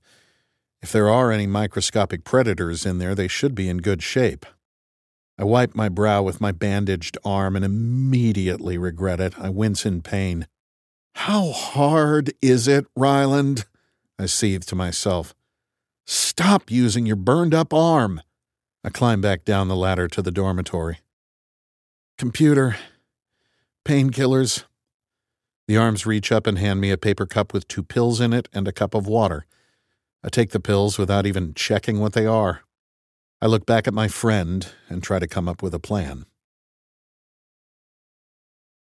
If 0.80 0.90
there 0.90 1.10
are 1.10 1.30
any 1.30 1.46
microscopic 1.46 2.24
predators 2.24 2.86
in 2.86 2.96
there, 2.96 3.14
they 3.14 3.28
should 3.28 3.54
be 3.54 3.68
in 3.68 3.78
good 3.78 4.02
shape. 4.02 4.46
I 5.38 5.44
wipe 5.44 5.74
my 5.74 5.90
brow 5.90 6.22
with 6.22 6.40
my 6.40 6.52
bandaged 6.52 7.18
arm 7.22 7.54
and 7.54 7.64
immediately 7.64 8.78
regret 8.78 9.20
it. 9.20 9.38
I 9.38 9.50
wince 9.50 9.84
in 9.84 10.00
pain. 10.00 10.46
How 11.16 11.52
hard 11.52 12.32
is 12.40 12.66
it, 12.66 12.86
Ryland? 12.96 13.66
I 14.18 14.24
seethe 14.24 14.64
to 14.66 14.74
myself. 14.74 15.34
Stop 16.06 16.70
using 16.70 17.04
your 17.04 17.16
burned 17.16 17.52
up 17.52 17.74
arm. 17.74 18.22
I 18.86 18.90
climb 18.90 19.22
back 19.22 19.46
down 19.46 19.68
the 19.68 19.76
ladder 19.76 20.08
to 20.08 20.20
the 20.20 20.30
dormitory. 20.30 20.98
Computer. 22.18 22.76
Painkillers. 23.86 24.64
The 25.66 25.78
arms 25.78 26.04
reach 26.04 26.30
up 26.30 26.46
and 26.46 26.58
hand 26.58 26.82
me 26.82 26.90
a 26.90 26.98
paper 26.98 27.24
cup 27.24 27.54
with 27.54 27.66
two 27.66 27.82
pills 27.82 28.20
in 28.20 28.34
it 28.34 28.46
and 28.52 28.68
a 28.68 28.72
cup 28.72 28.94
of 28.94 29.06
water. 29.06 29.46
I 30.22 30.28
take 30.28 30.50
the 30.50 30.60
pills 30.60 30.98
without 30.98 31.24
even 31.24 31.54
checking 31.54 31.98
what 31.98 32.12
they 32.12 32.26
are. 32.26 32.60
I 33.40 33.46
look 33.46 33.64
back 33.64 33.88
at 33.88 33.94
my 33.94 34.06
friend 34.06 34.70
and 34.90 35.02
try 35.02 35.18
to 35.18 35.26
come 35.26 35.48
up 35.48 35.62
with 35.62 35.72
a 35.72 35.78
plan. 35.78 36.26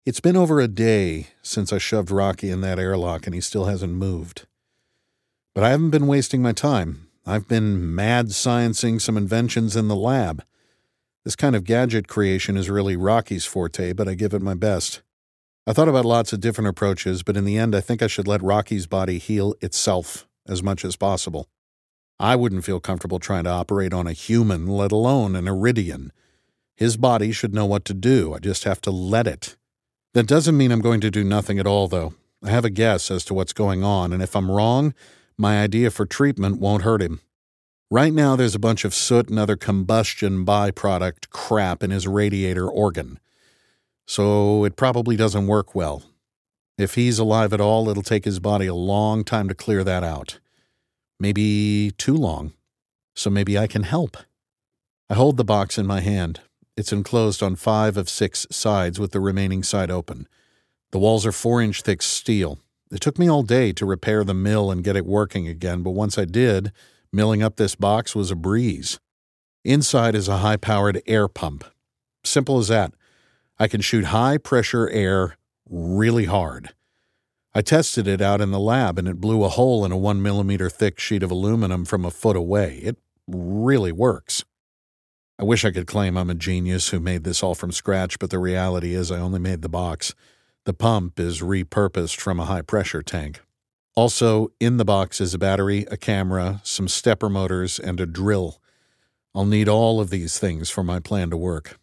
It's 0.05 0.21
been 0.21 0.37
over 0.37 0.61
a 0.61 0.69
day 0.69 1.29
since 1.41 1.73
I 1.73 1.79
shoved 1.79 2.11
Rocky 2.11 2.51
in 2.51 2.63
that 2.63 2.81
airlock 2.81 3.27
and 3.27 3.35
he 3.35 3.41
still 3.41 3.67
hasn't 3.67 3.93
moved. 3.93 4.47
But 5.55 5.63
I 5.63 5.71
haven't 5.71 5.91
been 5.91 6.09
wasting 6.09 6.43
my 6.43 6.53
time. 6.53 7.07
I've 7.27 7.49
been 7.49 7.95
mad 7.95 8.29
sciencing 8.29 9.01
some 9.01 9.17
inventions 9.17 9.77
in 9.77 9.89
the 9.89 9.97
lab. 9.97 10.45
This 11.25 11.37
kind 11.37 11.57
of 11.57 11.65
gadget 11.65 12.07
creation 12.07 12.57
is 12.57 12.69
really 12.69 12.97
Rocky's 12.97 13.47
forte, 13.47 13.95
but 13.95 14.07
I 14.07 14.15
give 14.15 14.35
it 14.35 14.43
my 14.43 14.53
best. 14.53 15.01
I 15.67 15.73
thought 15.73 15.89
about 15.89 16.05
lots 16.05 16.35
of 16.35 16.41
different 16.41 16.69
approaches, 16.69 17.23
but 17.23 17.39
in 17.39 17.47
the 17.47 17.57
end, 17.57 17.75
I 17.75 17.81
think 17.81 18.03
I 18.03 18.09
should 18.09 18.29
let 18.29 18.43
Rocky's 18.43 18.87
body 18.87 19.17
heal 19.17 19.55
itself 19.63 20.29
as 20.47 20.63
much 20.63 20.85
as 20.85 20.97
possible. 20.97 21.49
I 22.21 22.37
wouldn't 22.37 22.67
feel 22.67 22.79
comfortable 22.79 23.19
trying 23.19 23.45
to 23.45 23.51
operate 23.51 23.95
on 23.95 24.07
a 24.07 24.13
human, 24.13 24.67
let 24.67 24.93
alone 24.93 25.35
an 25.35 25.47
Eridian. 25.47 26.11
His 26.77 26.99
body 26.99 27.33
should 27.33 27.55
know 27.55 27.65
what 27.65 27.87
to 27.87 27.95
do. 27.95 28.35
I 28.35 28.39
just 28.39 28.65
have 28.65 28.83
to 28.83 28.91
let 28.91 29.27
it. 29.27 29.57
That 30.13 30.27
doesn't 30.27 30.57
mean 30.59 30.71
I'm 30.71 30.83
going 30.83 31.01
to 31.01 31.11
do 31.11 31.25
nothing 31.25 31.59
at 31.59 31.67
all, 31.67 31.89
though. 31.89 32.13
I 32.43 32.51
have 32.51 32.67
a 32.67 32.71
guess 32.71 33.11
as 33.11 33.25
to 33.25 33.35
what's 33.35 33.55
going 33.55 33.83
on, 33.83 34.13
and 34.13 34.23
if 34.23 34.37
I'm 34.37 34.51
wrong, 34.51 34.93
my 35.39 35.63
idea 35.63 35.91
for 35.91 36.07
treatment 36.07 36.61
won't 36.61 36.83
hurt 36.83 37.03
him. 37.03 37.21
Right 37.91 38.13
now, 38.13 38.35
there's 38.35 38.55
a 38.55 38.61
bunch 38.61 38.85
of 38.85 38.95
soot 38.95 39.29
and 39.29 39.39
other 39.39 39.57
combustion 39.57 40.45
byproduct 40.45 41.31
crap 41.31 41.83
in 41.83 41.91
his 41.91 42.09
radiator 42.09 42.69
organ. 42.69 43.21
So 44.07 44.65
it 44.65 44.77
probably 44.77 45.17
doesn't 45.17 45.47
work 45.47 45.75
well. 45.75 46.03
If 46.77 46.95
he's 46.95 47.19
alive 47.19 47.53
at 47.53 47.61
all, 47.61 47.89
it'll 47.89 48.03
take 48.03 48.25
his 48.25 48.41
body 48.41 48.67
a 48.67 48.75
long 48.75 49.23
time 49.23 49.49
to 49.49 49.55
clear 49.55 49.85
that 49.85 50.03
out. 50.03 50.41
Maybe 51.21 51.93
too 51.97 52.17
long. 52.17 52.53
So 53.15 53.31
maybe 53.31 53.57
I 53.57 53.67
can 53.67 53.85
help. 53.85 54.17
I 55.09 55.15
hold 55.15 55.37
the 55.37 55.45
box 55.45 55.79
in 55.79 55.87
my 55.87 56.01
hand. 56.01 56.41
It's 56.77 56.93
enclosed 56.93 57.43
on 57.43 57.55
five 57.55 57.97
of 57.97 58.09
six 58.09 58.47
sides 58.51 58.99
with 58.99 59.13
the 59.13 59.21
remaining 59.21 59.63
side 59.63 59.91
open. 59.91 60.27
The 60.91 60.99
walls 60.99 61.25
are 61.25 61.33
four 61.33 61.63
inch 61.63 61.83
thick 61.83 62.03
steel. 62.03 62.59
It 62.91 63.01
took 63.01 63.19
me 63.19 63.29
all 63.29 63.43
day 63.43 63.73
to 63.73 63.87
repair 63.87 64.25
the 64.25 64.35
mill 64.35 64.71
and 64.71 64.85
get 64.85 64.97
it 64.97 65.07
working 65.07 65.49
again, 65.49 65.83
but 65.83 65.91
once 65.91 66.19
I 66.19 66.25
did, 66.25 66.73
milling 67.13 67.43
up 67.43 67.57
this 67.57 67.75
box 67.75 68.15
was 68.15 68.31
a 68.31 68.37
breeze. 68.37 68.99
Inside 69.65 70.15
is 70.15 70.29
a 70.29 70.39
high 70.39 70.57
powered 70.57 71.03
air 71.07 71.27
pump. 71.27 71.65
Simple 72.25 72.59
as 72.59 72.69
that. 72.69 72.93
I 73.59 73.69
can 73.69 73.81
shoot 73.81 74.07
high 74.07 74.37
pressure 74.37 74.89
air 74.91 75.37
really 75.69 76.27
hard. 76.27 76.75
I 77.55 77.63
tested 77.63 78.09
it 78.09 78.21
out 78.21 78.41
in 78.41 78.51
the 78.51 78.59
lab 78.59 78.99
and 78.99 79.07
it 79.07 79.21
blew 79.21 79.45
a 79.45 79.49
hole 79.49 79.85
in 79.85 79.93
a 79.93 79.97
one 79.97 80.21
millimeter 80.21 80.69
thick 80.69 80.99
sheet 80.99 81.23
of 81.23 81.31
aluminum 81.31 81.85
from 81.85 82.05
a 82.05 82.11
foot 82.11 82.37
away. 82.37 82.79
It 82.83 82.99
really 83.29 83.93
works. 83.93 84.45
I 85.39 85.45
wish 85.45 85.65
I 85.65 85.71
could 85.71 85.87
claim 85.87 86.17
I'm 86.17 86.31
a 86.31 86.35
genius 86.35 86.89
who 86.89 87.01
made 87.01 87.25
this 87.25 87.43
all 87.43 87.55
from 87.55 87.73
scratch, 87.73 88.19
but 88.19 88.31
the 88.31 88.39
reality 88.39 88.95
is 88.95 89.11
I 89.11 89.19
only 89.19 89.41
made 89.41 89.63
the 89.63 89.69
box. 89.69 90.15
The 90.65 90.73
pump 90.73 91.21
is 91.21 91.43
repurposed 91.43 92.19
from 92.19 92.41
a 92.41 92.47
high 92.47 92.63
pressure 92.63 93.03
tank. 93.03 93.43
Also, 93.95 94.51
in 94.59 94.79
the 94.79 94.85
box 94.85 95.21
is 95.21 95.35
a 95.35 95.39
battery, 95.39 95.87
a 95.91 95.97
camera, 95.99 96.63
some 96.65 96.89
stepper 96.89 97.29
motors, 97.29 97.79
and 97.79 98.01
a 98.01 98.07
drill. 98.07 98.61
I'll 99.35 99.45
need 99.45 99.69
all 99.69 100.01
of 100.01 100.09
these 100.09 100.39
things 100.39 100.71
for 100.71 100.83
my 100.83 101.01
plan 101.01 101.29
to 101.31 101.37
work. 101.37 101.79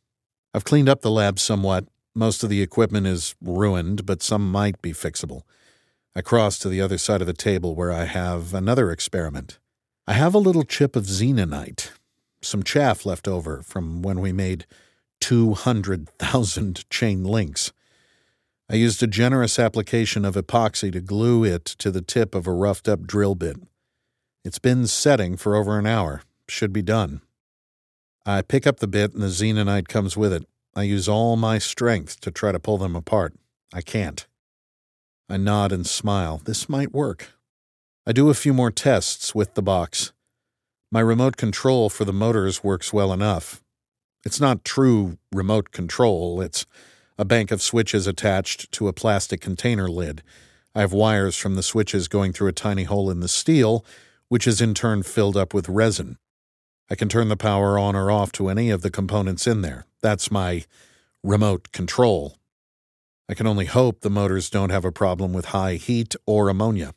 I've 0.54 0.64
cleaned 0.64 0.90
up 0.90 1.02
the 1.02 1.12
lab 1.12 1.38
somewhat. 1.38 1.86
Most 2.16 2.44
of 2.44 2.50
the 2.50 2.64
equipment 2.64 3.06
is 3.06 3.36
ruined, 3.40 4.08
but 4.08 4.24
some 4.24 4.52
might 4.52 4.82
be 4.82 4.94
fixable. 4.94 5.44
I 6.16 6.22
cross 6.22 6.58
to 6.60 6.68
the 6.68 6.82
other 6.82 6.98
side 6.98 7.22
of 7.22 7.28
the 7.28 7.34
table 7.34 7.76
where 7.76 7.92
I 7.92 8.06
have 8.06 8.54
another 8.54 8.92
experiment. 8.92 9.60
I 10.08 10.14
have 10.14 10.34
a 10.34 10.40
little 10.40 10.64
chip 10.64 10.96
of 10.96 11.06
xenonite, 11.06 11.92
some 12.42 12.64
chaff 12.64 13.06
left 13.06 13.28
over 13.28 13.62
from 13.62 14.02
when 14.02 14.20
we 14.20 14.34
made 14.34 14.66
200,000 15.20 16.90
chain 16.90 17.24
links. 17.24 17.72
I 18.72 18.76
used 18.76 19.04
a 19.04 19.08
generous 19.08 19.60
application 19.60 20.24
of 20.24 20.36
epoxy 20.36 20.94
to 20.94 21.02
glue 21.02 21.44
it 21.44 21.66
to 21.66 21.92
the 21.92 22.02
tip 22.02 22.34
of 22.34 22.48
a 22.48 22.54
roughed 22.54 22.88
up 22.88 23.06
drill 23.06 23.36
bit. 23.36 23.58
It's 24.46 24.60
been 24.60 24.88
setting 24.88 25.36
for 25.36 25.58
over 25.58 25.78
an 25.78 25.86
hour. 25.86 26.22
Should 26.48 26.72
be 26.72 26.82
done. 26.82 27.20
I 28.26 28.42
pick 28.42 28.66
up 28.66 28.80
the 28.80 28.88
bit 28.88 29.14
and 29.14 29.22
the 29.22 29.28
xenonite 29.28 29.90
comes 29.90 30.16
with 30.16 30.32
it. 30.32 30.46
I 30.74 30.84
use 30.84 31.10
all 31.10 31.36
my 31.36 31.58
strength 31.58 32.22
to 32.22 32.32
try 32.32 32.54
to 32.54 32.62
pull 32.62 32.78
them 32.78 32.96
apart. 32.96 33.34
I 33.74 33.82
can't. 33.82 34.26
I 35.28 35.36
nod 35.36 35.74
and 35.74 35.86
smile. 35.86 36.40
This 36.42 36.70
might 36.70 36.94
work. 36.94 37.34
I 38.08 38.14
do 38.14 38.30
a 38.30 38.34
few 38.34 38.54
more 38.54 38.72
tests 38.72 39.36
with 39.36 39.56
the 39.56 39.62
box. 39.62 40.14
My 40.90 41.02
remote 41.02 41.36
control 41.36 41.90
for 41.90 42.06
the 42.06 42.14
motors 42.14 42.64
works 42.64 42.94
well 42.94 43.12
enough. 43.12 43.62
It's 44.24 44.40
not 44.40 44.64
true 44.64 45.18
remote 45.34 45.72
control, 45.72 46.40
it's 46.40 46.66
a 47.22 47.26
bank 47.26 47.52
of 47.52 47.62
switches 47.62 48.08
attached 48.08 48.72
to 48.72 48.88
a 48.88 48.94
plastic 48.94 49.40
container 49.40 49.88
lid. 49.88 50.24
I 50.74 50.82
have 50.82 50.92
wires 50.92 51.38
from 51.38 51.54
the 51.54 51.62
switches 51.62 52.08
going 52.08 52.34
through 52.34 52.48
a 52.48 52.52
tiny 52.52 52.86
hole 52.86 53.12
in 53.12 53.20
the 53.20 53.28
steel, 53.28 53.86
which 54.28 54.48
is 54.48 54.60
in 54.60 54.74
turn 54.74 55.04
filled 55.04 55.38
up 55.38 55.54
with 55.54 55.70
resin. 55.70 56.18
I 56.90 56.96
can 56.96 57.10
turn 57.10 57.30
the 57.30 57.38
power 57.38 57.78
on 57.78 57.96
or 57.96 58.10
off 58.10 58.32
to 58.34 58.50
any 58.50 58.72
of 58.72 58.82
the 58.82 58.90
components 58.90 59.46
in 59.46 59.62
there. 59.62 59.86
That's 60.02 60.32
my 60.32 60.66
remote 61.24 61.72
control. 61.72 62.38
I 63.30 63.36
can 63.36 63.46
only 63.46 63.66
hope 63.66 64.02
the 64.02 64.10
motors 64.10 64.50
don't 64.50 64.72
have 64.72 64.84
a 64.84 64.92
problem 64.92 65.32
with 65.32 65.46
high 65.46 65.76
heat 65.76 66.16
or 66.26 66.50
ammonia. 66.50 66.96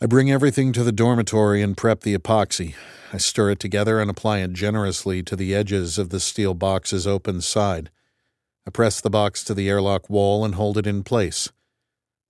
I 0.00 0.06
bring 0.06 0.30
everything 0.30 0.72
to 0.72 0.82
the 0.82 0.92
dormitory 0.92 1.60
and 1.60 1.76
prep 1.76 2.00
the 2.00 2.16
epoxy. 2.16 2.74
I 3.12 3.18
stir 3.18 3.50
it 3.50 3.60
together 3.60 4.00
and 4.00 4.10
apply 4.10 4.38
it 4.38 4.54
generously 4.54 5.22
to 5.24 5.36
the 5.36 5.54
edges 5.54 5.98
of 5.98 6.08
the 6.08 6.20
steel 6.20 6.54
box's 6.54 7.06
open 7.06 7.42
side. 7.42 7.90
I 8.68 8.70
press 8.70 9.00
the 9.00 9.08
box 9.08 9.42
to 9.44 9.54
the 9.54 9.66
airlock 9.66 10.10
wall 10.10 10.44
and 10.44 10.54
hold 10.54 10.76
it 10.76 10.86
in 10.86 11.02
place. 11.02 11.48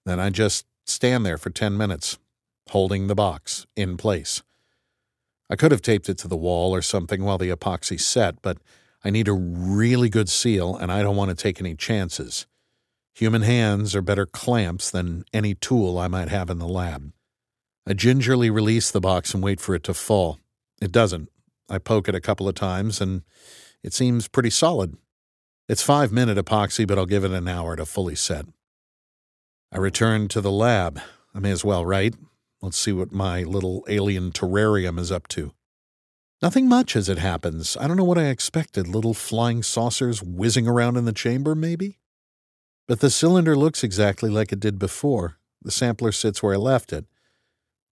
Then 0.06 0.20
I 0.20 0.30
just 0.30 0.66
stand 0.86 1.26
there 1.26 1.36
for 1.36 1.50
10 1.50 1.76
minutes, 1.76 2.16
holding 2.68 3.08
the 3.08 3.16
box 3.16 3.66
in 3.74 3.96
place. 3.96 4.44
I 5.50 5.56
could 5.56 5.72
have 5.72 5.82
taped 5.82 6.08
it 6.08 6.16
to 6.18 6.28
the 6.28 6.36
wall 6.36 6.72
or 6.72 6.80
something 6.80 7.24
while 7.24 7.38
the 7.38 7.50
epoxy 7.50 8.00
set, 8.00 8.40
but 8.40 8.58
I 9.04 9.10
need 9.10 9.26
a 9.26 9.32
really 9.32 10.08
good 10.08 10.28
seal 10.28 10.76
and 10.76 10.92
I 10.92 11.02
don't 11.02 11.16
want 11.16 11.30
to 11.30 11.34
take 11.34 11.58
any 11.58 11.74
chances. 11.74 12.46
Human 13.16 13.42
hands 13.42 13.96
are 13.96 14.00
better 14.00 14.24
clamps 14.24 14.92
than 14.92 15.24
any 15.32 15.56
tool 15.56 15.98
I 15.98 16.06
might 16.06 16.28
have 16.28 16.50
in 16.50 16.60
the 16.60 16.68
lab. 16.68 17.10
I 17.84 17.94
gingerly 17.94 18.48
release 18.48 18.92
the 18.92 19.00
box 19.00 19.34
and 19.34 19.42
wait 19.42 19.58
for 19.60 19.74
it 19.74 19.82
to 19.82 19.92
fall. 19.92 20.38
It 20.80 20.92
doesn't. 20.92 21.30
I 21.68 21.78
poke 21.78 22.08
it 22.08 22.14
a 22.14 22.20
couple 22.20 22.46
of 22.46 22.54
times 22.54 23.00
and 23.00 23.22
it 23.82 23.92
seems 23.92 24.28
pretty 24.28 24.50
solid. 24.50 24.96
It's 25.68 25.82
five 25.82 26.10
minute 26.10 26.38
epoxy, 26.38 26.86
but 26.86 26.98
I'll 26.98 27.06
give 27.06 27.24
it 27.24 27.30
an 27.30 27.46
hour 27.46 27.76
to 27.76 27.84
fully 27.84 28.14
set. 28.14 28.46
I 29.70 29.76
return 29.76 30.28
to 30.28 30.40
the 30.40 30.50
lab. 30.50 31.00
I 31.34 31.40
may 31.40 31.50
as 31.50 31.64
well, 31.64 31.84
right? 31.84 32.14
Let's 32.62 32.78
see 32.78 32.92
what 32.92 33.12
my 33.12 33.42
little 33.42 33.84
alien 33.86 34.32
terrarium 34.32 34.98
is 34.98 35.12
up 35.12 35.28
to. 35.28 35.52
Nothing 36.40 36.68
much 36.68 36.96
as 36.96 37.08
it 37.08 37.18
happens. 37.18 37.76
I 37.78 37.86
don't 37.86 37.98
know 37.98 38.04
what 38.04 38.16
I 38.16 38.26
expected. 38.26 38.88
Little 38.88 39.12
flying 39.12 39.62
saucers 39.62 40.22
whizzing 40.22 40.66
around 40.66 40.96
in 40.96 41.04
the 41.04 41.12
chamber, 41.12 41.54
maybe? 41.54 41.98
But 42.86 43.00
the 43.00 43.10
cylinder 43.10 43.54
looks 43.54 43.84
exactly 43.84 44.30
like 44.30 44.52
it 44.52 44.60
did 44.60 44.78
before. 44.78 45.38
The 45.60 45.70
sampler 45.70 46.12
sits 46.12 46.42
where 46.42 46.54
I 46.54 46.58
left 46.58 46.92
it. 46.92 47.04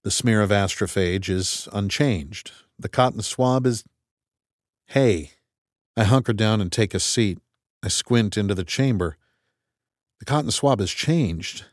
The 0.02 0.10
smear 0.10 0.40
of 0.40 0.50
astrophage 0.50 1.28
is 1.28 1.68
unchanged. 1.72 2.52
The 2.78 2.88
cotton 2.88 3.20
swab 3.20 3.66
is. 3.66 3.84
Hey. 4.86 5.32
I 5.96 6.04
hunker 6.04 6.32
down 6.32 6.60
and 6.60 6.70
take 6.70 6.94
a 6.94 7.00
seat. 7.00 7.38
I 7.82 7.88
squint 7.88 8.36
into 8.36 8.54
the 8.54 8.64
chamber. 8.64 9.16
The 10.18 10.24
cotton 10.24 10.50
swab 10.50 10.80
has 10.80 10.90
changed. 10.90 11.64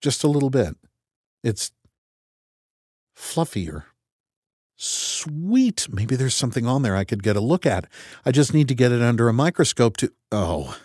Just 0.00 0.24
a 0.24 0.28
little 0.28 0.50
bit. 0.50 0.76
It's 1.44 1.70
fluffier. 3.16 3.84
Sweet. 4.76 5.86
Maybe 5.90 6.16
there's 6.16 6.34
something 6.34 6.66
on 6.66 6.82
there 6.82 6.96
I 6.96 7.04
could 7.04 7.22
get 7.22 7.36
a 7.36 7.40
look 7.40 7.64
at. 7.64 7.86
I 8.26 8.32
just 8.32 8.52
need 8.52 8.68
to 8.68 8.74
get 8.74 8.90
it 8.90 9.00
under 9.00 9.28
a 9.28 9.32
microscope 9.32 9.96
to. 9.98 10.12
Oh. 10.32 10.76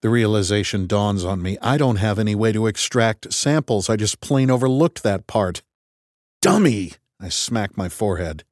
The 0.00 0.10
realization 0.10 0.86
dawns 0.86 1.24
on 1.24 1.42
me. 1.42 1.58
I 1.62 1.76
don't 1.76 1.96
have 1.96 2.18
any 2.18 2.34
way 2.34 2.52
to 2.52 2.66
extract 2.66 3.32
samples. 3.32 3.88
I 3.88 3.96
just 3.96 4.20
plain 4.20 4.50
overlooked 4.50 5.02
that 5.02 5.26
part. 5.26 5.62
Dummy! 6.40 6.94
I 7.20 7.28
smack 7.28 7.76
my 7.76 7.88
forehead. 7.88 8.42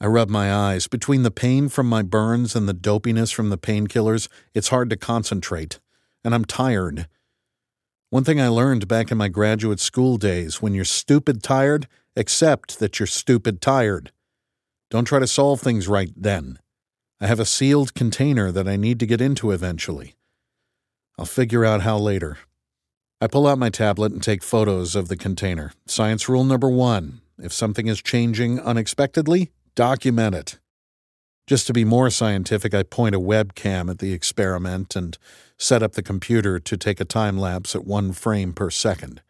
I 0.00 0.06
rub 0.06 0.28
my 0.28 0.52
eyes. 0.52 0.86
Between 0.86 1.24
the 1.24 1.30
pain 1.30 1.68
from 1.68 1.88
my 1.88 2.02
burns 2.02 2.54
and 2.54 2.68
the 2.68 2.74
dopiness 2.74 3.32
from 3.32 3.50
the 3.50 3.58
painkillers, 3.58 4.28
it's 4.54 4.68
hard 4.68 4.90
to 4.90 4.96
concentrate. 4.96 5.80
And 6.24 6.34
I'm 6.34 6.44
tired. 6.44 7.08
One 8.10 8.24
thing 8.24 8.40
I 8.40 8.48
learned 8.48 8.88
back 8.88 9.10
in 9.10 9.18
my 9.18 9.28
graduate 9.28 9.80
school 9.80 10.16
days 10.16 10.62
when 10.62 10.72
you're 10.72 10.84
stupid 10.84 11.42
tired, 11.42 11.88
accept 12.16 12.78
that 12.78 12.98
you're 12.98 13.06
stupid 13.06 13.60
tired. 13.60 14.12
Don't 14.88 15.04
try 15.04 15.18
to 15.18 15.26
solve 15.26 15.60
things 15.60 15.88
right 15.88 16.12
then. 16.16 16.58
I 17.20 17.26
have 17.26 17.40
a 17.40 17.44
sealed 17.44 17.94
container 17.94 18.52
that 18.52 18.68
I 18.68 18.76
need 18.76 19.00
to 19.00 19.06
get 19.06 19.20
into 19.20 19.50
eventually. 19.50 20.14
I'll 21.18 21.26
figure 21.26 21.64
out 21.64 21.82
how 21.82 21.98
later. 21.98 22.38
I 23.20 23.26
pull 23.26 23.48
out 23.48 23.58
my 23.58 23.68
tablet 23.68 24.12
and 24.12 24.22
take 24.22 24.44
photos 24.44 24.94
of 24.94 25.08
the 25.08 25.16
container. 25.16 25.72
Science 25.86 26.28
rule 26.28 26.44
number 26.44 26.68
one 26.68 27.20
if 27.40 27.52
something 27.52 27.86
is 27.86 28.02
changing 28.02 28.58
unexpectedly, 28.60 29.52
document 29.78 30.34
it. 30.34 30.58
Just 31.46 31.68
to 31.68 31.72
be 31.72 31.84
more 31.84 32.10
scientific, 32.10 32.74
I 32.74 32.82
point 32.82 33.14
a 33.14 33.20
webcam 33.20 33.88
at 33.88 34.00
the 34.00 34.12
experiment 34.12 34.96
and 34.96 35.16
set 35.56 35.84
up 35.84 35.92
the 35.92 36.02
computer 36.02 36.58
to 36.58 36.76
take 36.76 36.98
a 37.00 37.04
time 37.04 37.38
lapse 37.38 37.76
at 37.76 37.86
one 37.86 38.10
frame 38.10 38.54
per 38.54 38.70
second. 38.70 39.22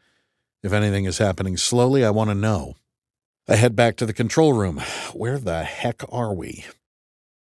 If 0.62 0.72
anything 0.72 1.04
is 1.04 1.18
happening 1.18 1.58
slowly, 1.58 2.02
I 2.02 2.08
want 2.08 2.30
to 2.30 2.34
know. 2.34 2.76
I 3.46 3.56
head 3.56 3.76
back 3.76 3.96
to 3.96 4.06
the 4.06 4.14
control 4.14 4.54
room. 4.54 4.78
Where 5.12 5.36
the 5.36 5.64
heck 5.64 6.02
are 6.10 6.32
we? 6.32 6.64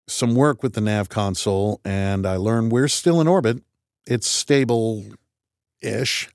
Some 0.07 0.37
work 0.37 0.62
with 0.62 0.74
the 0.74 0.80
nav 0.80 1.09
console, 1.09 1.80
and 1.85 2.24
I 2.24 2.37
learn 2.37 2.68
we're 2.68 2.87
still 2.87 3.20
in 3.20 3.26
orbit. 3.26 3.61
It's 4.07 4.28
stable 4.28 5.04
ish. 5.83 6.28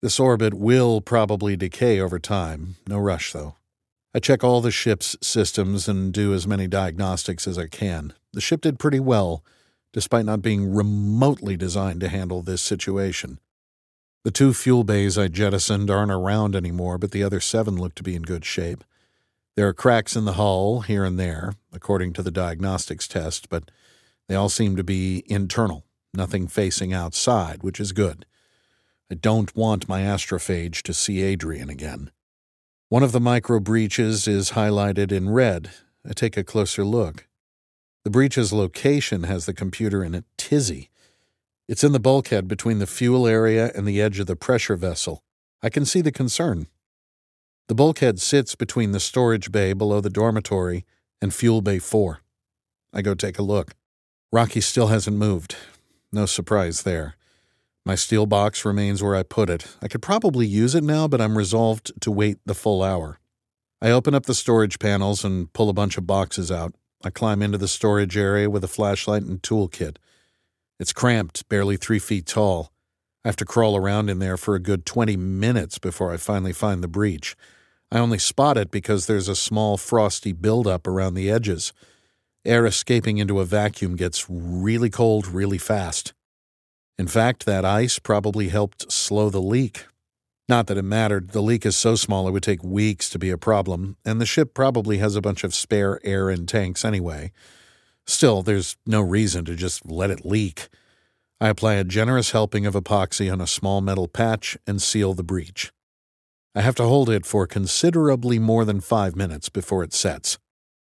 This 0.00 0.20
orbit 0.20 0.54
will 0.54 1.00
probably 1.00 1.56
decay 1.56 1.98
over 1.98 2.20
time. 2.20 2.76
No 2.86 2.98
rush, 2.98 3.32
though. 3.32 3.56
I 4.14 4.18
check 4.18 4.44
all 4.44 4.60
the 4.60 4.70
ship's 4.70 5.16
systems 5.22 5.88
and 5.88 6.12
do 6.12 6.34
as 6.34 6.46
many 6.46 6.66
diagnostics 6.68 7.46
as 7.46 7.56
I 7.56 7.66
can. 7.66 8.12
The 8.32 8.42
ship 8.42 8.60
did 8.60 8.78
pretty 8.78 9.00
well, 9.00 9.42
despite 9.92 10.26
not 10.26 10.42
being 10.42 10.74
remotely 10.74 11.56
designed 11.56 12.00
to 12.00 12.08
handle 12.08 12.42
this 12.42 12.60
situation. 12.60 13.38
The 14.24 14.30
two 14.30 14.52
fuel 14.52 14.84
bays 14.84 15.16
I 15.16 15.28
jettisoned 15.28 15.90
aren't 15.90 16.12
around 16.12 16.54
anymore, 16.54 16.98
but 16.98 17.10
the 17.10 17.24
other 17.24 17.40
seven 17.40 17.76
look 17.76 17.94
to 17.96 18.02
be 18.02 18.14
in 18.14 18.22
good 18.22 18.44
shape. 18.44 18.84
There 19.56 19.66
are 19.66 19.74
cracks 19.74 20.14
in 20.14 20.26
the 20.26 20.34
hull 20.34 20.82
here 20.82 21.04
and 21.04 21.18
there, 21.18 21.54
according 21.72 22.12
to 22.14 22.22
the 22.22 22.30
diagnostics 22.30 23.08
test, 23.08 23.48
but 23.48 23.70
they 24.28 24.34
all 24.34 24.48
seem 24.48 24.76
to 24.76 24.84
be 24.84 25.24
internal, 25.26 25.84
nothing 26.14 26.48
facing 26.48 26.92
outside, 26.92 27.62
which 27.62 27.80
is 27.80 27.92
good. 27.92 28.26
I 29.10 29.14
don't 29.14 29.54
want 29.56 29.88
my 29.88 30.02
astrophage 30.02 30.82
to 30.82 30.94
see 30.94 31.22
Adrian 31.22 31.68
again. 31.68 32.10
One 32.92 33.02
of 33.02 33.12
the 33.12 33.20
micro 33.20 33.58
breaches 33.58 34.28
is 34.28 34.50
highlighted 34.50 35.12
in 35.12 35.30
red. 35.30 35.70
I 36.06 36.12
take 36.12 36.36
a 36.36 36.44
closer 36.44 36.84
look. 36.84 37.26
The 38.04 38.10
breach's 38.10 38.52
location 38.52 39.22
has 39.22 39.46
the 39.46 39.54
computer 39.54 40.04
in 40.04 40.14
a 40.14 40.24
tizzy. 40.36 40.90
It's 41.66 41.82
in 41.82 41.92
the 41.92 41.98
bulkhead 41.98 42.46
between 42.46 42.80
the 42.80 42.86
fuel 42.86 43.26
area 43.26 43.72
and 43.74 43.88
the 43.88 43.98
edge 44.02 44.18
of 44.18 44.26
the 44.26 44.36
pressure 44.36 44.76
vessel. 44.76 45.24
I 45.62 45.70
can 45.70 45.86
see 45.86 46.02
the 46.02 46.12
concern. 46.12 46.66
The 47.68 47.74
bulkhead 47.74 48.20
sits 48.20 48.54
between 48.54 48.92
the 48.92 49.00
storage 49.00 49.50
bay 49.50 49.72
below 49.72 50.02
the 50.02 50.10
dormitory 50.10 50.84
and 51.22 51.32
fuel 51.32 51.62
bay 51.62 51.78
4. 51.78 52.20
I 52.92 53.00
go 53.00 53.14
take 53.14 53.38
a 53.38 53.42
look. 53.42 53.74
Rocky 54.30 54.60
still 54.60 54.88
hasn't 54.88 55.16
moved. 55.16 55.56
No 56.12 56.26
surprise 56.26 56.82
there. 56.82 57.14
My 57.84 57.96
steel 57.96 58.26
box 58.26 58.64
remains 58.64 59.02
where 59.02 59.16
I 59.16 59.24
put 59.24 59.50
it. 59.50 59.66
I 59.82 59.88
could 59.88 60.02
probably 60.02 60.46
use 60.46 60.76
it 60.76 60.84
now, 60.84 61.08
but 61.08 61.20
I'm 61.20 61.36
resolved 61.36 61.92
to 62.00 62.12
wait 62.12 62.38
the 62.46 62.54
full 62.54 62.82
hour. 62.82 63.18
I 63.80 63.90
open 63.90 64.14
up 64.14 64.26
the 64.26 64.34
storage 64.34 64.78
panels 64.78 65.24
and 65.24 65.52
pull 65.52 65.68
a 65.68 65.72
bunch 65.72 65.98
of 65.98 66.06
boxes 66.06 66.52
out. 66.52 66.74
I 67.04 67.10
climb 67.10 67.42
into 67.42 67.58
the 67.58 67.66
storage 67.66 68.16
area 68.16 68.48
with 68.48 68.62
a 68.62 68.68
flashlight 68.68 69.24
and 69.24 69.42
toolkit. 69.42 69.96
It's 70.78 70.92
cramped, 70.92 71.48
barely 71.48 71.76
three 71.76 71.98
feet 71.98 72.26
tall. 72.26 72.72
I 73.24 73.28
have 73.28 73.36
to 73.36 73.44
crawl 73.44 73.76
around 73.76 74.10
in 74.10 74.20
there 74.20 74.36
for 74.36 74.54
a 74.54 74.60
good 74.60 74.86
20 74.86 75.16
minutes 75.16 75.78
before 75.78 76.12
I 76.12 76.16
finally 76.18 76.52
find 76.52 76.82
the 76.84 76.88
breach. 76.88 77.36
I 77.90 77.98
only 77.98 78.18
spot 78.18 78.56
it 78.56 78.70
because 78.70 79.06
there's 79.06 79.28
a 79.28 79.34
small 79.34 79.76
frosty 79.76 80.32
buildup 80.32 80.86
around 80.86 81.14
the 81.14 81.30
edges. 81.30 81.72
Air 82.44 82.64
escaping 82.64 83.18
into 83.18 83.40
a 83.40 83.44
vacuum 83.44 83.96
gets 83.96 84.26
really 84.30 84.90
cold 84.90 85.26
really 85.26 85.58
fast. 85.58 86.12
In 87.02 87.08
fact, 87.08 87.46
that 87.46 87.64
ice 87.64 87.98
probably 87.98 88.50
helped 88.50 88.92
slow 88.92 89.28
the 89.28 89.42
leak. 89.42 89.86
Not 90.48 90.68
that 90.68 90.78
it 90.78 90.84
mattered, 90.84 91.30
the 91.30 91.42
leak 91.42 91.66
is 91.66 91.76
so 91.76 91.96
small 91.96 92.28
it 92.28 92.30
would 92.30 92.44
take 92.44 92.62
weeks 92.62 93.10
to 93.10 93.18
be 93.18 93.30
a 93.30 93.36
problem, 93.36 93.96
and 94.04 94.20
the 94.20 94.24
ship 94.24 94.54
probably 94.54 94.98
has 94.98 95.16
a 95.16 95.20
bunch 95.20 95.42
of 95.42 95.52
spare 95.52 95.98
air 96.04 96.30
in 96.30 96.46
tanks 96.46 96.84
anyway. 96.84 97.32
Still, 98.06 98.42
there's 98.42 98.76
no 98.86 99.00
reason 99.00 99.44
to 99.46 99.56
just 99.56 99.84
let 99.84 100.12
it 100.12 100.24
leak. 100.24 100.68
I 101.40 101.48
apply 101.48 101.74
a 101.74 101.82
generous 101.82 102.30
helping 102.30 102.66
of 102.66 102.74
epoxy 102.74 103.32
on 103.32 103.40
a 103.40 103.48
small 103.48 103.80
metal 103.80 104.06
patch 104.06 104.56
and 104.64 104.80
seal 104.80 105.12
the 105.12 105.24
breach. 105.24 105.72
I 106.54 106.60
have 106.60 106.76
to 106.76 106.84
hold 106.84 107.10
it 107.10 107.26
for 107.26 107.48
considerably 107.48 108.38
more 108.38 108.64
than 108.64 108.80
five 108.80 109.16
minutes 109.16 109.48
before 109.48 109.82
it 109.82 109.92
sets. 109.92 110.38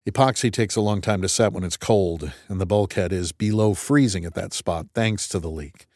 Epoxy 0.08 0.54
takes 0.54 0.76
a 0.76 0.82
long 0.82 1.02
time 1.02 1.24
to 1.24 1.28
set 1.28 1.52
when 1.52 1.64
it's 1.64 1.78
cold, 1.78 2.32
and 2.48 2.62
the 2.62 2.68
bulkhead 2.68 3.12
is 3.12 3.32
below 3.32 3.74
freezing 3.74 4.24
at 4.24 4.36
that 4.36 4.54
spot 4.54 4.86
thanks 4.94 5.28
to 5.28 5.40
the 5.40 5.50
leak. 5.50 5.88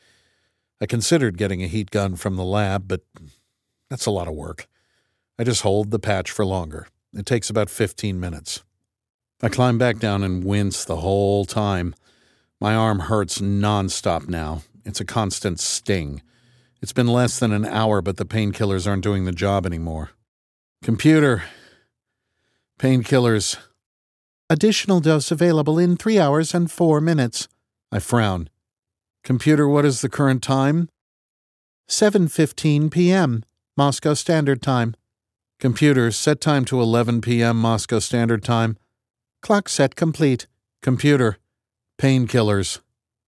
I 0.81 0.85
considered 0.85 1.37
getting 1.37 1.63
a 1.63 1.67
heat 1.67 1.91
gun 1.91 2.15
from 2.15 2.35
the 2.35 2.43
lab, 2.43 2.87
but 2.87 3.01
that's 3.89 4.05
a 4.05 4.11
lot 4.11 4.27
of 4.27 4.33
work. 4.33 4.67
I 5.37 5.43
just 5.43 5.61
hold 5.61 5.91
the 5.91 5.99
patch 5.99 6.31
for 6.31 6.45
longer. 6.45 6.87
It 7.13 7.25
takes 7.25 7.49
about 7.49 7.69
15 7.69 8.19
minutes. 8.19 8.63
I 9.41 9.49
climb 9.49 9.77
back 9.77 9.99
down 9.99 10.23
and 10.23 10.43
wince 10.43 10.83
the 10.83 10.97
whole 10.97 11.45
time. 11.45 11.95
My 12.59 12.75
arm 12.75 12.99
hurts 12.99 13.39
nonstop 13.39 14.27
now. 14.27 14.63
It's 14.85 14.99
a 14.99 15.05
constant 15.05 15.59
sting. 15.59 16.21
It's 16.81 16.93
been 16.93 17.07
less 17.07 17.39
than 17.39 17.51
an 17.51 17.65
hour, 17.65 18.01
but 18.01 18.17
the 18.17 18.25
painkillers 18.25 18.87
aren't 18.87 19.03
doing 19.03 19.25
the 19.25 19.31
job 19.31 19.65
anymore. 19.65 20.11
Computer. 20.81 21.43
Painkillers. 22.79 23.57
Additional 24.49 24.99
dose 24.99 25.31
available 25.31 25.77
in 25.77 25.97
three 25.97 26.19
hours 26.19 26.53
and 26.53 26.71
four 26.71 26.99
minutes. 27.01 27.47
I 27.91 27.99
frown. 27.99 28.49
Computer, 29.29 29.69
what 29.69 29.85
is 29.85 30.01
the 30.01 30.09
current 30.09 30.41
time? 30.41 30.89
7:15 31.87 32.89
p.m. 32.89 33.43
Moscow 33.77 34.15
Standard 34.15 34.59
Time. 34.59 34.95
Computer, 35.59 36.09
set 36.09 36.41
time 36.41 36.65
to 36.65 36.81
11 36.81 37.21
p.m. 37.21 37.55
Moscow 37.57 37.99
Standard 37.99 38.43
Time. 38.43 38.75
Clock 39.43 39.69
set 39.69 39.95
complete. 39.95 40.47
Computer. 40.81 41.37
Painkillers. 42.01 42.79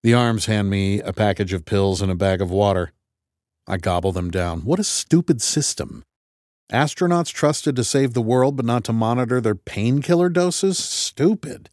The 0.01 0.15
arms 0.15 0.47
hand 0.47 0.71
me 0.71 1.01
a 1.01 1.13
package 1.13 1.53
of 1.53 1.65
pills 1.65 2.01
and 2.01 2.11
a 2.11 2.15
bag 2.15 2.41
of 2.41 2.49
water. 2.49 2.93
I 3.67 3.77
gobble 3.77 4.11
them 4.11 4.31
down. 4.31 4.61
What 4.61 4.79
a 4.79 4.83
stupid 4.83 5.39
system. 5.39 6.03
Astronauts 6.73 7.31
trusted 7.31 7.75
to 7.75 7.83
save 7.83 8.15
the 8.15 8.23
world 8.23 8.55
but 8.55 8.65
not 8.65 8.83
to 8.85 8.91
monitor 8.91 9.39
their 9.39 9.53
painkiller 9.53 10.29
doses? 10.29 10.79
Stupid. 10.79 11.69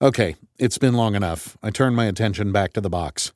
Okay, 0.00 0.36
it's 0.60 0.78
been 0.78 0.94
long 0.94 1.16
enough. 1.16 1.58
I 1.60 1.70
turn 1.70 1.92
my 1.92 2.04
attention 2.04 2.52
back 2.52 2.72
to 2.74 2.80
the 2.80 2.88
box. 2.88 3.32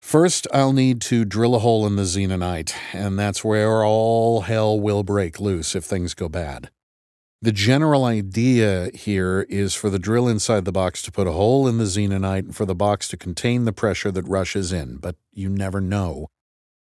First, 0.00 0.46
I'll 0.52 0.72
need 0.72 1.00
to 1.02 1.24
drill 1.24 1.56
a 1.56 1.58
hole 1.58 1.84
in 1.84 1.96
the 1.96 2.04
xenonite, 2.04 2.72
and 2.92 3.18
that's 3.18 3.42
where 3.42 3.84
all 3.84 4.42
hell 4.42 4.78
will 4.78 5.02
break 5.02 5.40
loose 5.40 5.74
if 5.74 5.82
things 5.82 6.14
go 6.14 6.28
bad. 6.28 6.70
The 7.42 7.50
general 7.50 8.04
idea 8.04 8.90
here 8.94 9.46
is 9.48 9.74
for 9.74 9.90
the 9.90 9.98
drill 9.98 10.28
inside 10.28 10.64
the 10.64 10.70
box 10.70 11.02
to 11.02 11.12
put 11.12 11.26
a 11.26 11.32
hole 11.32 11.66
in 11.66 11.78
the 11.78 11.84
xenonite 11.84 12.44
and 12.44 12.56
for 12.56 12.66
the 12.66 12.74
box 12.76 13.08
to 13.08 13.16
contain 13.16 13.64
the 13.64 13.72
pressure 13.72 14.12
that 14.12 14.28
rushes 14.28 14.72
in, 14.72 14.98
but 14.98 15.16
you 15.32 15.48
never 15.48 15.80
know. 15.80 16.28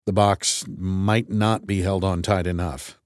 The 0.05 0.13
box 0.13 0.67
might 0.69 1.31
not 1.31 1.67
be 1.67 1.81
held 1.81 2.05
on 2.05 2.21
tight 2.21 2.47
enough. 2.47 3.01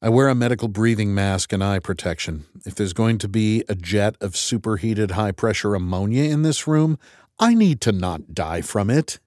I 0.00 0.10
wear 0.10 0.28
a 0.28 0.34
medical 0.34 0.68
breathing 0.68 1.12
mask 1.12 1.52
and 1.52 1.62
eye 1.62 1.80
protection. 1.80 2.46
If 2.64 2.76
there's 2.76 2.92
going 2.92 3.18
to 3.18 3.28
be 3.28 3.64
a 3.68 3.74
jet 3.74 4.14
of 4.20 4.36
superheated 4.36 5.12
high 5.12 5.32
pressure 5.32 5.74
ammonia 5.74 6.22
in 6.30 6.42
this 6.42 6.68
room, 6.68 7.00
I 7.40 7.52
need 7.54 7.80
to 7.80 7.90
not 7.90 8.32
die 8.32 8.60
from 8.60 8.90
it. 8.90 9.18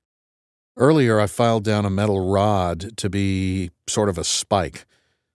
Earlier, 0.77 1.19
I 1.19 1.27
filed 1.27 1.65
down 1.65 1.83
a 1.83 1.89
metal 1.89 2.31
rod 2.31 2.95
to 2.95 3.09
be 3.09 3.71
sort 3.85 4.07
of 4.07 4.17
a 4.17 4.23
spike. 4.23 4.85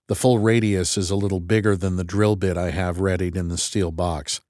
The 0.07 0.15
full 0.15 0.39
radius 0.39 0.97
is 0.97 1.11
a 1.11 1.15
little 1.15 1.39
bigger 1.39 1.75
than 1.75 1.97
the 1.97 2.03
drill 2.03 2.35
bit 2.35 2.57
I 2.57 2.71
have 2.71 2.99
readied 2.99 3.37
in 3.37 3.49
the 3.49 3.59
steel 3.59 3.91
box. 3.91 4.41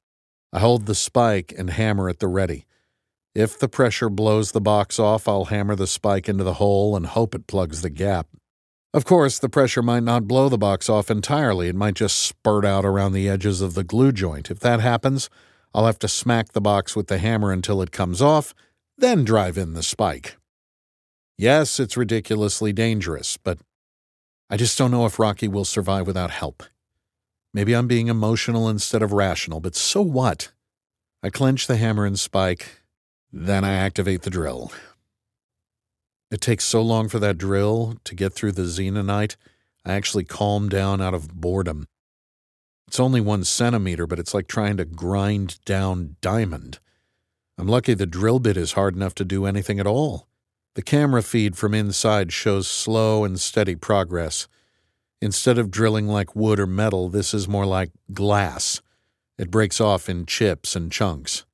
I 0.54 0.60
hold 0.60 0.86
the 0.86 0.96
spike 0.96 1.54
and 1.58 1.70
hammer 1.70 2.08
at 2.08 2.20
the 2.20 2.30
ready. 2.30 2.66
If 3.36 3.60
the 3.60 3.68
pressure 3.68 4.10
blows 4.10 4.54
the 4.54 4.62
box 4.62 5.00
off, 5.00 5.28
I'll 5.28 5.46
hammer 5.46 5.76
the 5.76 5.86
spike 5.86 6.30
into 6.30 6.46
the 6.46 6.56
hole 6.56 6.96
and 6.96 7.08
hope 7.08 7.36
it 7.36 7.46
plugs 7.46 7.82
the 7.82 7.90
gap. 7.90 8.28
Of 8.94 9.06
course, 9.06 9.38
the 9.38 9.50
pressure 9.50 9.82
might 9.84 10.04
not 10.04 10.28
blow 10.28 10.50
the 10.50 10.58
box 10.58 10.90
off 10.90 11.12
entirely. 11.12 11.68
It 11.68 11.76
might 11.76 11.96
just 11.96 12.18
spurt 12.18 12.66
out 12.66 12.86
around 12.86 13.14
the 13.14 13.30
edges 13.30 13.62
of 13.62 13.74
the 13.74 13.84
glue 13.84 14.12
joint. 14.12 14.50
If 14.50 14.60
that 14.62 14.80
happens, 14.80 15.30
I'll 15.74 15.86
have 15.86 16.00
to 16.00 16.08
smack 16.08 16.54
the 16.54 16.62
box 16.62 16.96
with 16.96 17.08
the 17.08 17.18
hammer 17.18 17.52
until 17.52 17.82
it 17.82 17.92
comes 17.92 18.22
off, 18.22 18.54
then 18.98 19.24
drive 19.24 19.58
in 19.58 19.74
the 19.74 19.84
spike. 19.84 20.38
Yes, 21.38 21.80
it's 21.80 21.98
ridiculously 21.98 22.74
dangerous, 22.74 23.38
but 23.38 23.60
I 24.50 24.58
just 24.58 24.78
don't 24.78 24.92
know 24.92 25.06
if 25.06 25.20
Rocky 25.20 25.48
will 25.48 25.66
survive 25.66 26.08
without 26.08 26.32
help. 26.32 26.64
Maybe 27.54 27.74
I'm 27.74 27.88
being 27.88 28.08
emotional 28.08 28.70
instead 28.70 29.04
of 29.04 29.14
rational, 29.14 29.60
but 29.60 29.76
so 29.76 30.02
what? 30.02 30.52
I 31.22 31.30
clench 31.30 31.68
the 31.68 31.78
hammer 31.78 32.06
and 32.06 32.18
spike, 32.18 32.82
then 33.32 33.64
I 33.64 33.74
activate 33.74 34.22
the 34.24 34.30
drill. 34.30 34.72
It 36.30 36.42
takes 36.42 36.66
so 36.66 36.82
long 36.82 37.08
for 37.08 37.20
that 37.20 37.38
drill 37.38 37.96
to 38.04 38.16
get 38.16 38.34
through 38.34 38.52
the 38.54 38.64
xenonite, 38.64 39.36
I 39.86 39.94
actually 39.94 40.26
calm 40.26 40.68
down 40.68 41.02
out 41.02 41.14
of 41.14 41.34
boredom. 41.34 41.88
It's 42.88 43.00
only 43.00 43.22
one 43.22 43.46
centimeter, 43.46 44.06
but 44.06 44.20
it's 44.20 44.34
like 44.34 44.48
trying 44.48 44.76
to 44.78 44.86
grind 44.86 45.64
down 45.64 46.18
diamond. 46.20 46.80
I'm 47.58 47.68
lucky 47.68 47.94
the 47.94 48.06
drill 48.06 48.40
bit 48.40 48.58
is 48.58 48.74
hard 48.74 48.96
enough 48.96 49.16
to 49.16 49.26
do 49.26 49.46
anything 49.46 49.80
at 49.80 49.88
all. 49.88 50.28
The 50.76 50.82
camera 50.82 51.24
feed 51.24 51.56
from 51.56 51.74
inside 51.74 52.34
shows 52.34 52.68
slow 52.68 53.24
and 53.24 53.40
steady 53.40 53.76
progress. 53.76 54.48
Instead 55.22 55.58
of 55.58 55.72
drilling 55.72 56.08
like 56.08 56.36
wood 56.36 56.60
or 56.60 56.68
metal, 56.68 57.10
this 57.10 57.34
is 57.34 57.48
more 57.48 57.66
like 57.66 57.92
glass. 58.14 58.82
It 59.38 59.50
breaks 59.50 59.80
off 59.80 60.10
in 60.10 60.26
chips 60.26 60.76
and 60.76 60.92
chunks. 60.92 61.46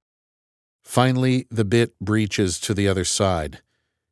Finally, 0.83 1.47
the 1.49 1.63
bit 1.63 1.97
breaches 1.99 2.59
to 2.59 2.73
the 2.73 2.87
other 2.87 3.05
side. 3.05 3.61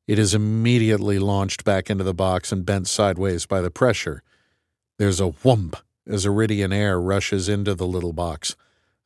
It 0.08 0.20
is 0.20 0.34
immediately 0.34 1.20
launched 1.20 1.64
back 1.64 1.90
into 1.90 2.04
the 2.04 2.14
box 2.14 2.52
and 2.52 2.66
bent 2.66 2.88
sideways 2.88 3.46
by 3.46 3.62
the 3.62 3.72
pressure. 3.72 4.24
There's 4.98 5.20
a 5.20 5.30
whump 5.30 5.78
as 6.08 6.26
eridian 6.26 6.74
air 6.74 7.00
rushes 7.00 7.48
into 7.48 7.76
the 7.76 7.88
little 7.88 8.14
box. 8.14 8.56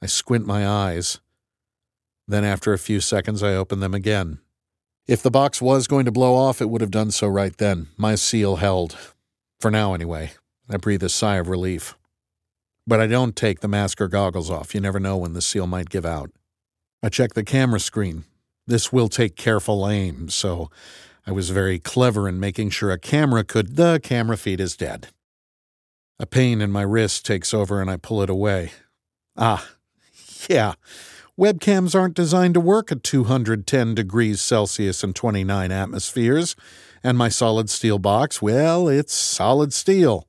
I 0.02 0.08
squint 0.08 0.46
my 0.46 0.68
eyes. 0.68 1.20
Then, 2.28 2.44
after 2.44 2.74
a 2.74 2.80
few 2.80 3.00
seconds, 3.00 3.44
I 3.44 3.56
open 3.56 3.80
them 3.80 3.94
again. 3.94 4.40
If 5.08 5.22
the 5.22 5.32
box 5.32 5.62
was 5.62 5.88
going 5.88 6.06
to 6.06 6.12
blow 6.12 6.34
off, 6.34 6.62
it 6.62 6.70
would 6.70 6.82
have 6.82 6.92
done 6.92 7.12
so 7.12 7.28
right 7.28 7.56
then. 7.56 7.88
My 7.98 8.16
seal 8.16 8.56
held. 8.56 8.98
For 9.60 9.70
now, 9.70 9.94
anyway. 9.94 10.32
I 10.68 10.78
breathe 10.78 11.04
a 11.04 11.10
sigh 11.10 11.36
of 11.36 11.48
relief. 11.48 11.96
But 12.88 13.00
I 13.00 13.08
don't 13.08 13.36
take 13.36 13.60
the 13.60 13.68
mask 13.68 14.02
or 14.02 14.08
goggles 14.08 14.50
off. 14.50 14.74
You 14.74 14.82
never 14.82 15.00
know 15.00 15.18
when 15.18 15.34
the 15.34 15.42
seal 15.42 15.68
might 15.68 15.90
give 15.90 16.06
out. 16.06 16.32
I 17.04 17.10
check 17.10 17.36
the 17.36 17.44
camera 17.44 17.80
screen. 17.80 18.24
This 18.68 18.92
will 18.92 19.10
take 19.10 19.36
careful 19.36 19.88
aim, 19.88 20.30
so 20.30 20.70
I 21.28 21.32
was 21.32 21.50
very 21.50 21.80
clever 21.80 22.28
in 22.28 22.40
making 22.40 22.72
sure 22.72 22.92
a 22.92 23.00
camera 23.00 23.44
could. 23.44 23.76
The 23.76 24.00
camera 24.02 24.38
feed 24.38 24.60
is 24.60 24.76
dead. 24.76 25.08
A 26.20 26.26
pain 26.26 26.62
in 26.62 26.72
my 26.72 26.82
wrist 26.82 27.26
takes 27.26 27.54
over 27.54 27.82
and 27.82 27.90
I 27.90 27.98
pull 27.98 28.22
it 28.22 28.30
away. 28.30 28.72
Ah, 29.36 29.68
yeah. 30.50 30.74
Webcams 31.38 31.94
aren't 31.94 32.16
designed 32.16 32.54
to 32.54 32.62
work 32.62 32.92
at 32.92 33.04
210 33.04 33.94
degrees 33.94 34.40
Celsius 34.40 35.04
and 35.04 35.14
29 35.16 35.72
atmospheres. 35.72 36.56
And 37.04 37.18
my 37.18 37.30
solid 37.30 37.70
steel 37.70 38.00
box, 38.00 38.42
well, 38.42 38.88
it's 38.88 39.14
solid 39.14 39.74
steel. 39.74 40.28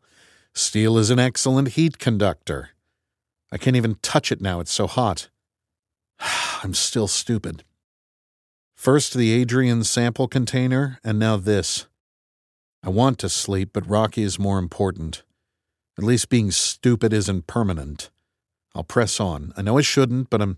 Steel 0.53 0.99
is 0.99 1.11
an 1.11 1.19
excellent 1.19 1.69
heat 1.69 1.99
conductor. 1.99 2.71
I 3.53 3.59
can't 3.59 3.77
even 3.77 3.97
touch 4.03 4.33
it 4.33 4.41
now, 4.41 4.61
it's 4.61 4.73
so 4.73 4.87
hot. 4.87 5.29
I'm 6.63 6.75
still 6.75 7.07
stupid. 7.07 7.63
First 8.87 9.15
the 9.15 9.45
Eridian 9.45 9.85
sample 9.85 10.29
container, 10.29 11.01
and 11.03 11.19
now 11.19 11.37
this. 11.37 11.89
I 12.85 12.89
want 12.89 13.19
to 13.19 13.29
sleep, 13.29 13.71
but 13.73 13.91
Rocky 13.91 14.23
is 14.23 14.39
more 14.39 14.61
important. 14.61 15.25
At 15.99 16.05
least 16.05 16.29
being 16.29 16.53
stupid 16.53 17.13
isn't 17.13 17.49
permanent. 17.49 18.11
I'll 18.77 18.85
press 18.85 19.19
on. 19.19 19.53
I 19.57 19.63
know 19.63 19.77
I 19.77 19.81
shouldn't, 19.81 20.31
but 20.31 20.41
I'm 20.41 20.57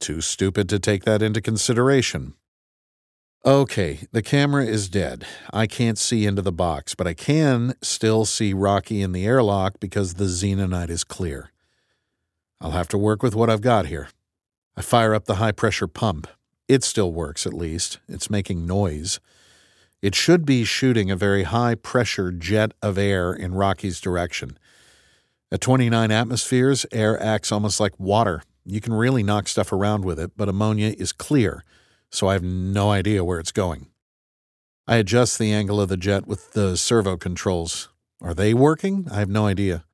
too 0.00 0.22
stupid 0.22 0.70
to 0.70 0.78
take 0.78 1.04
that 1.04 1.20
into 1.20 1.42
consideration. 1.42 2.32
Okay, 3.44 4.06
the 4.10 4.22
camera 4.22 4.64
is 4.64 4.88
dead. 4.88 5.26
I 5.52 5.66
can't 5.66 5.98
see 5.98 6.24
into 6.24 6.40
the 6.40 6.50
box, 6.50 6.94
but 6.94 7.06
I 7.06 7.12
can 7.12 7.74
still 7.82 8.24
see 8.24 8.54
Rocky 8.54 9.02
in 9.02 9.12
the 9.12 9.26
airlock 9.26 9.80
because 9.80 10.14
the 10.14 10.24
xenonite 10.24 10.88
is 10.88 11.04
clear. 11.04 11.52
I'll 12.58 12.70
have 12.70 12.88
to 12.88 12.96
work 12.96 13.22
with 13.22 13.34
what 13.34 13.50
I've 13.50 13.60
got 13.60 13.84
here. 13.84 14.08
I 14.78 14.80
fire 14.80 15.12
up 15.12 15.26
the 15.26 15.34
high 15.34 15.52
pressure 15.52 15.88
pump. 15.88 16.26
It 16.68 16.84
still 16.84 17.12
works, 17.12 17.46
at 17.46 17.54
least. 17.54 17.98
It's 18.08 18.30
making 18.30 18.66
noise. 18.66 19.18
It 20.02 20.14
should 20.14 20.44
be 20.44 20.64
shooting 20.64 21.10
a 21.10 21.16
very 21.16 21.44
high 21.44 21.74
pressure 21.74 22.30
jet 22.30 22.72
of 22.82 22.98
air 22.98 23.32
in 23.32 23.54
Rocky's 23.54 24.00
direction. 24.00 24.58
At 25.50 25.62
29 25.62 26.10
atmospheres, 26.10 26.84
air 26.92 27.20
acts 27.20 27.50
almost 27.50 27.80
like 27.80 27.98
water. 27.98 28.42
You 28.66 28.82
can 28.82 28.92
really 28.92 29.22
knock 29.22 29.48
stuff 29.48 29.72
around 29.72 30.04
with 30.04 30.20
it, 30.20 30.32
but 30.36 30.48
ammonia 30.48 30.94
is 30.98 31.10
clear, 31.10 31.64
so 32.10 32.28
I 32.28 32.34
have 32.34 32.42
no 32.42 32.90
idea 32.90 33.24
where 33.24 33.40
it's 33.40 33.50
going. 33.50 33.88
I 34.86 34.96
adjust 34.96 35.38
the 35.38 35.52
angle 35.52 35.80
of 35.80 35.88
the 35.88 35.96
jet 35.96 36.26
with 36.26 36.52
the 36.52 36.76
servo 36.76 37.16
controls. 37.16 37.88
Are 38.20 38.34
they 38.34 38.52
working? 38.52 39.06
I 39.10 39.20
have 39.20 39.30
no 39.30 39.46
idea. 39.46 39.84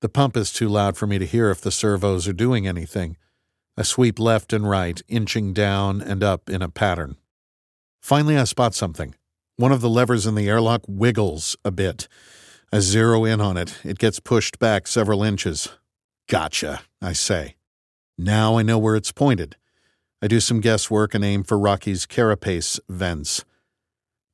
The 0.00 0.08
pump 0.08 0.36
is 0.36 0.52
too 0.52 0.68
loud 0.68 0.96
for 0.96 1.06
me 1.06 1.18
to 1.18 1.26
hear 1.26 1.50
if 1.50 1.60
the 1.60 1.70
servos 1.70 2.26
are 2.26 2.32
doing 2.32 2.66
anything. 2.66 3.16
I 3.76 3.82
sweep 3.82 4.18
left 4.18 4.52
and 4.52 4.68
right, 4.68 5.02
inching 5.08 5.52
down 5.52 6.00
and 6.00 6.22
up 6.22 6.48
in 6.48 6.62
a 6.62 6.68
pattern. 6.68 7.16
Finally, 8.00 8.36
I 8.36 8.44
spot 8.44 8.74
something. 8.74 9.14
One 9.56 9.72
of 9.72 9.80
the 9.80 9.88
levers 9.88 10.26
in 10.26 10.34
the 10.34 10.48
airlock 10.48 10.82
wiggles 10.86 11.56
a 11.64 11.70
bit. 11.70 12.06
I 12.72 12.80
zero 12.80 13.24
in 13.24 13.40
on 13.40 13.56
it. 13.56 13.78
It 13.84 13.98
gets 13.98 14.20
pushed 14.20 14.58
back 14.58 14.86
several 14.86 15.22
inches. 15.22 15.68
Gotcha, 16.28 16.82
I 17.02 17.12
say. 17.12 17.56
Now 18.16 18.58
I 18.58 18.62
know 18.62 18.78
where 18.78 18.96
it's 18.96 19.12
pointed. 19.12 19.56
I 20.22 20.28
do 20.28 20.40
some 20.40 20.60
guesswork 20.60 21.14
and 21.14 21.24
aim 21.24 21.44
for 21.44 21.58
Rocky's 21.58 22.06
carapace 22.06 22.80
vents. 22.88 23.44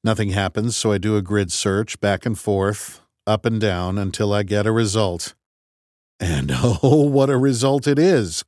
Nothing 0.04 0.30
happens, 0.30 0.76
so 0.76 0.92
I 0.92 0.98
do 0.98 1.16
a 1.16 1.22
grid 1.22 1.50
search 1.50 2.00
back 2.00 2.24
and 2.24 2.38
forth, 2.38 3.00
up 3.26 3.44
and 3.44 3.60
down, 3.60 3.98
until 3.98 4.32
I 4.32 4.42
get 4.42 4.66
a 4.66 4.72
result. 4.72 5.34
And 6.18 6.50
oh, 6.54 7.08
what 7.08 7.30
a 7.30 7.36
result 7.36 7.86
it 7.86 7.98
is! 7.98 8.44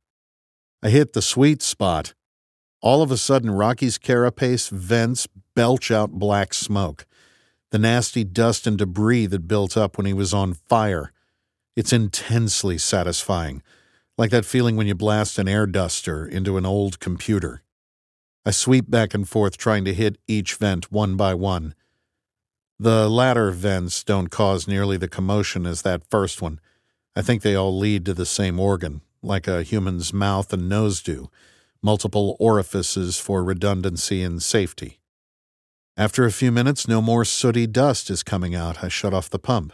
I 0.85 0.89
hit 0.89 1.13
the 1.13 1.21
sweet 1.21 1.61
spot. 1.61 2.13
All 2.81 3.01
of 3.01 3.09
a 3.09 3.15
sudden, 3.15 3.49
Rocky's 3.49 3.97
carapace 3.97 4.67
vents 4.67 5.29
belch 5.55 5.89
out 5.91 6.11
black 6.11 6.53
smoke. 6.53 7.05
The 7.71 7.79
nasty 7.79 8.25
dust 8.25 8.67
and 8.67 8.77
debris 8.77 9.27
that 9.27 9.47
built 9.47 9.77
up 9.77 9.95
when 9.95 10.05
he 10.05 10.11
was 10.13 10.33
on 10.33 10.53
fire. 10.53 11.13
It's 11.77 11.93
intensely 11.93 12.77
satisfying, 12.77 13.63
like 14.17 14.29
that 14.31 14.43
feeling 14.43 14.75
when 14.75 14.85
you 14.85 14.93
blast 14.93 15.39
an 15.39 15.47
air 15.47 15.65
duster 15.65 16.25
into 16.25 16.57
an 16.57 16.65
old 16.65 16.99
computer. 16.99 17.63
I 18.45 18.51
sweep 18.51 18.91
back 18.91 19.13
and 19.13 19.27
forth 19.27 19.55
trying 19.55 19.85
to 19.85 19.93
hit 19.93 20.17
each 20.27 20.55
vent 20.55 20.91
one 20.91 21.15
by 21.15 21.33
one. 21.33 21.75
The 22.77 23.09
latter 23.09 23.51
vents 23.51 24.03
don't 24.03 24.27
cause 24.27 24.67
nearly 24.67 24.97
the 24.97 25.07
commotion 25.07 25.65
as 25.65 25.83
that 25.83 26.09
first 26.09 26.41
one. 26.41 26.59
I 27.15 27.21
think 27.21 27.41
they 27.41 27.55
all 27.55 27.77
lead 27.77 28.05
to 28.05 28.13
the 28.13 28.25
same 28.25 28.59
organ, 28.59 29.01
like 29.23 29.47
a 29.47 29.63
human's 29.63 30.13
mouth 30.13 30.51
and 30.53 30.67
nose 30.67 31.01
do, 31.01 31.29
multiple 31.81 32.35
orifices 32.39 33.17
for 33.17 33.43
redundancy 33.43 34.21
and 34.21 34.43
safety. 34.43 34.99
After 35.95 36.25
a 36.25 36.31
few 36.31 36.51
minutes, 36.51 36.87
no 36.87 37.01
more 37.01 37.23
sooty 37.23 37.67
dust 37.67 38.09
is 38.09 38.23
coming 38.23 38.55
out. 38.55 38.83
I 38.83 38.87
shut 38.87 39.13
off 39.13 39.29
the 39.29 39.39
pump. 39.39 39.73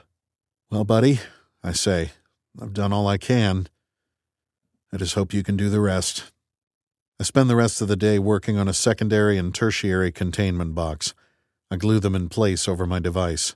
Well, 0.70 0.84
buddy, 0.84 1.20
I 1.64 1.72
say, 1.72 2.12
I've 2.62 2.74
done 2.74 2.92
all 2.92 3.08
I 3.08 3.18
can. 3.18 3.68
I 4.92 4.98
just 4.98 5.16
hope 5.16 5.34
you 5.34 5.44
can 5.44 5.56
do 5.56 5.70
the 5.70 5.80
rest. 5.80 6.32
I 7.20 7.24
spend 7.24 7.50
the 7.50 7.56
rest 7.56 7.82
of 7.82 7.88
the 7.88 7.96
day 7.96 8.20
working 8.20 8.58
on 8.58 8.68
a 8.68 8.74
secondary 8.74 9.38
and 9.38 9.56
tertiary 9.56 10.12
containment 10.12 10.76
box. 10.76 11.14
I 11.72 11.78
glue 11.78 12.00
them 12.00 12.16
in 12.16 12.28
place 12.28 12.68
over 12.68 12.86
my 12.86 13.00
device. 13.00 13.56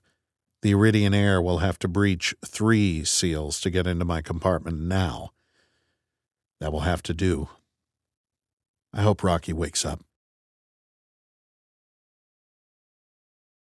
The 0.61 0.71
Eridian 0.71 1.13
Air 1.13 1.41
will 1.41 1.57
have 1.57 1.77
to 1.79 1.89
breach 1.89 2.33
three 2.45 3.03
seals 3.03 3.59
to 3.59 3.69
get 3.69 3.87
into 3.87 4.05
my 4.05 4.21
compartment 4.21 4.79
now. 4.79 5.32
That 6.63 6.71
will 6.71 6.87
have 6.87 7.03
to 7.03 7.13
do. 7.13 7.49
I 8.93 9.01
hope 9.01 9.21
Rocky 9.21 9.51
wakes 9.51 9.83
up. 9.85 9.99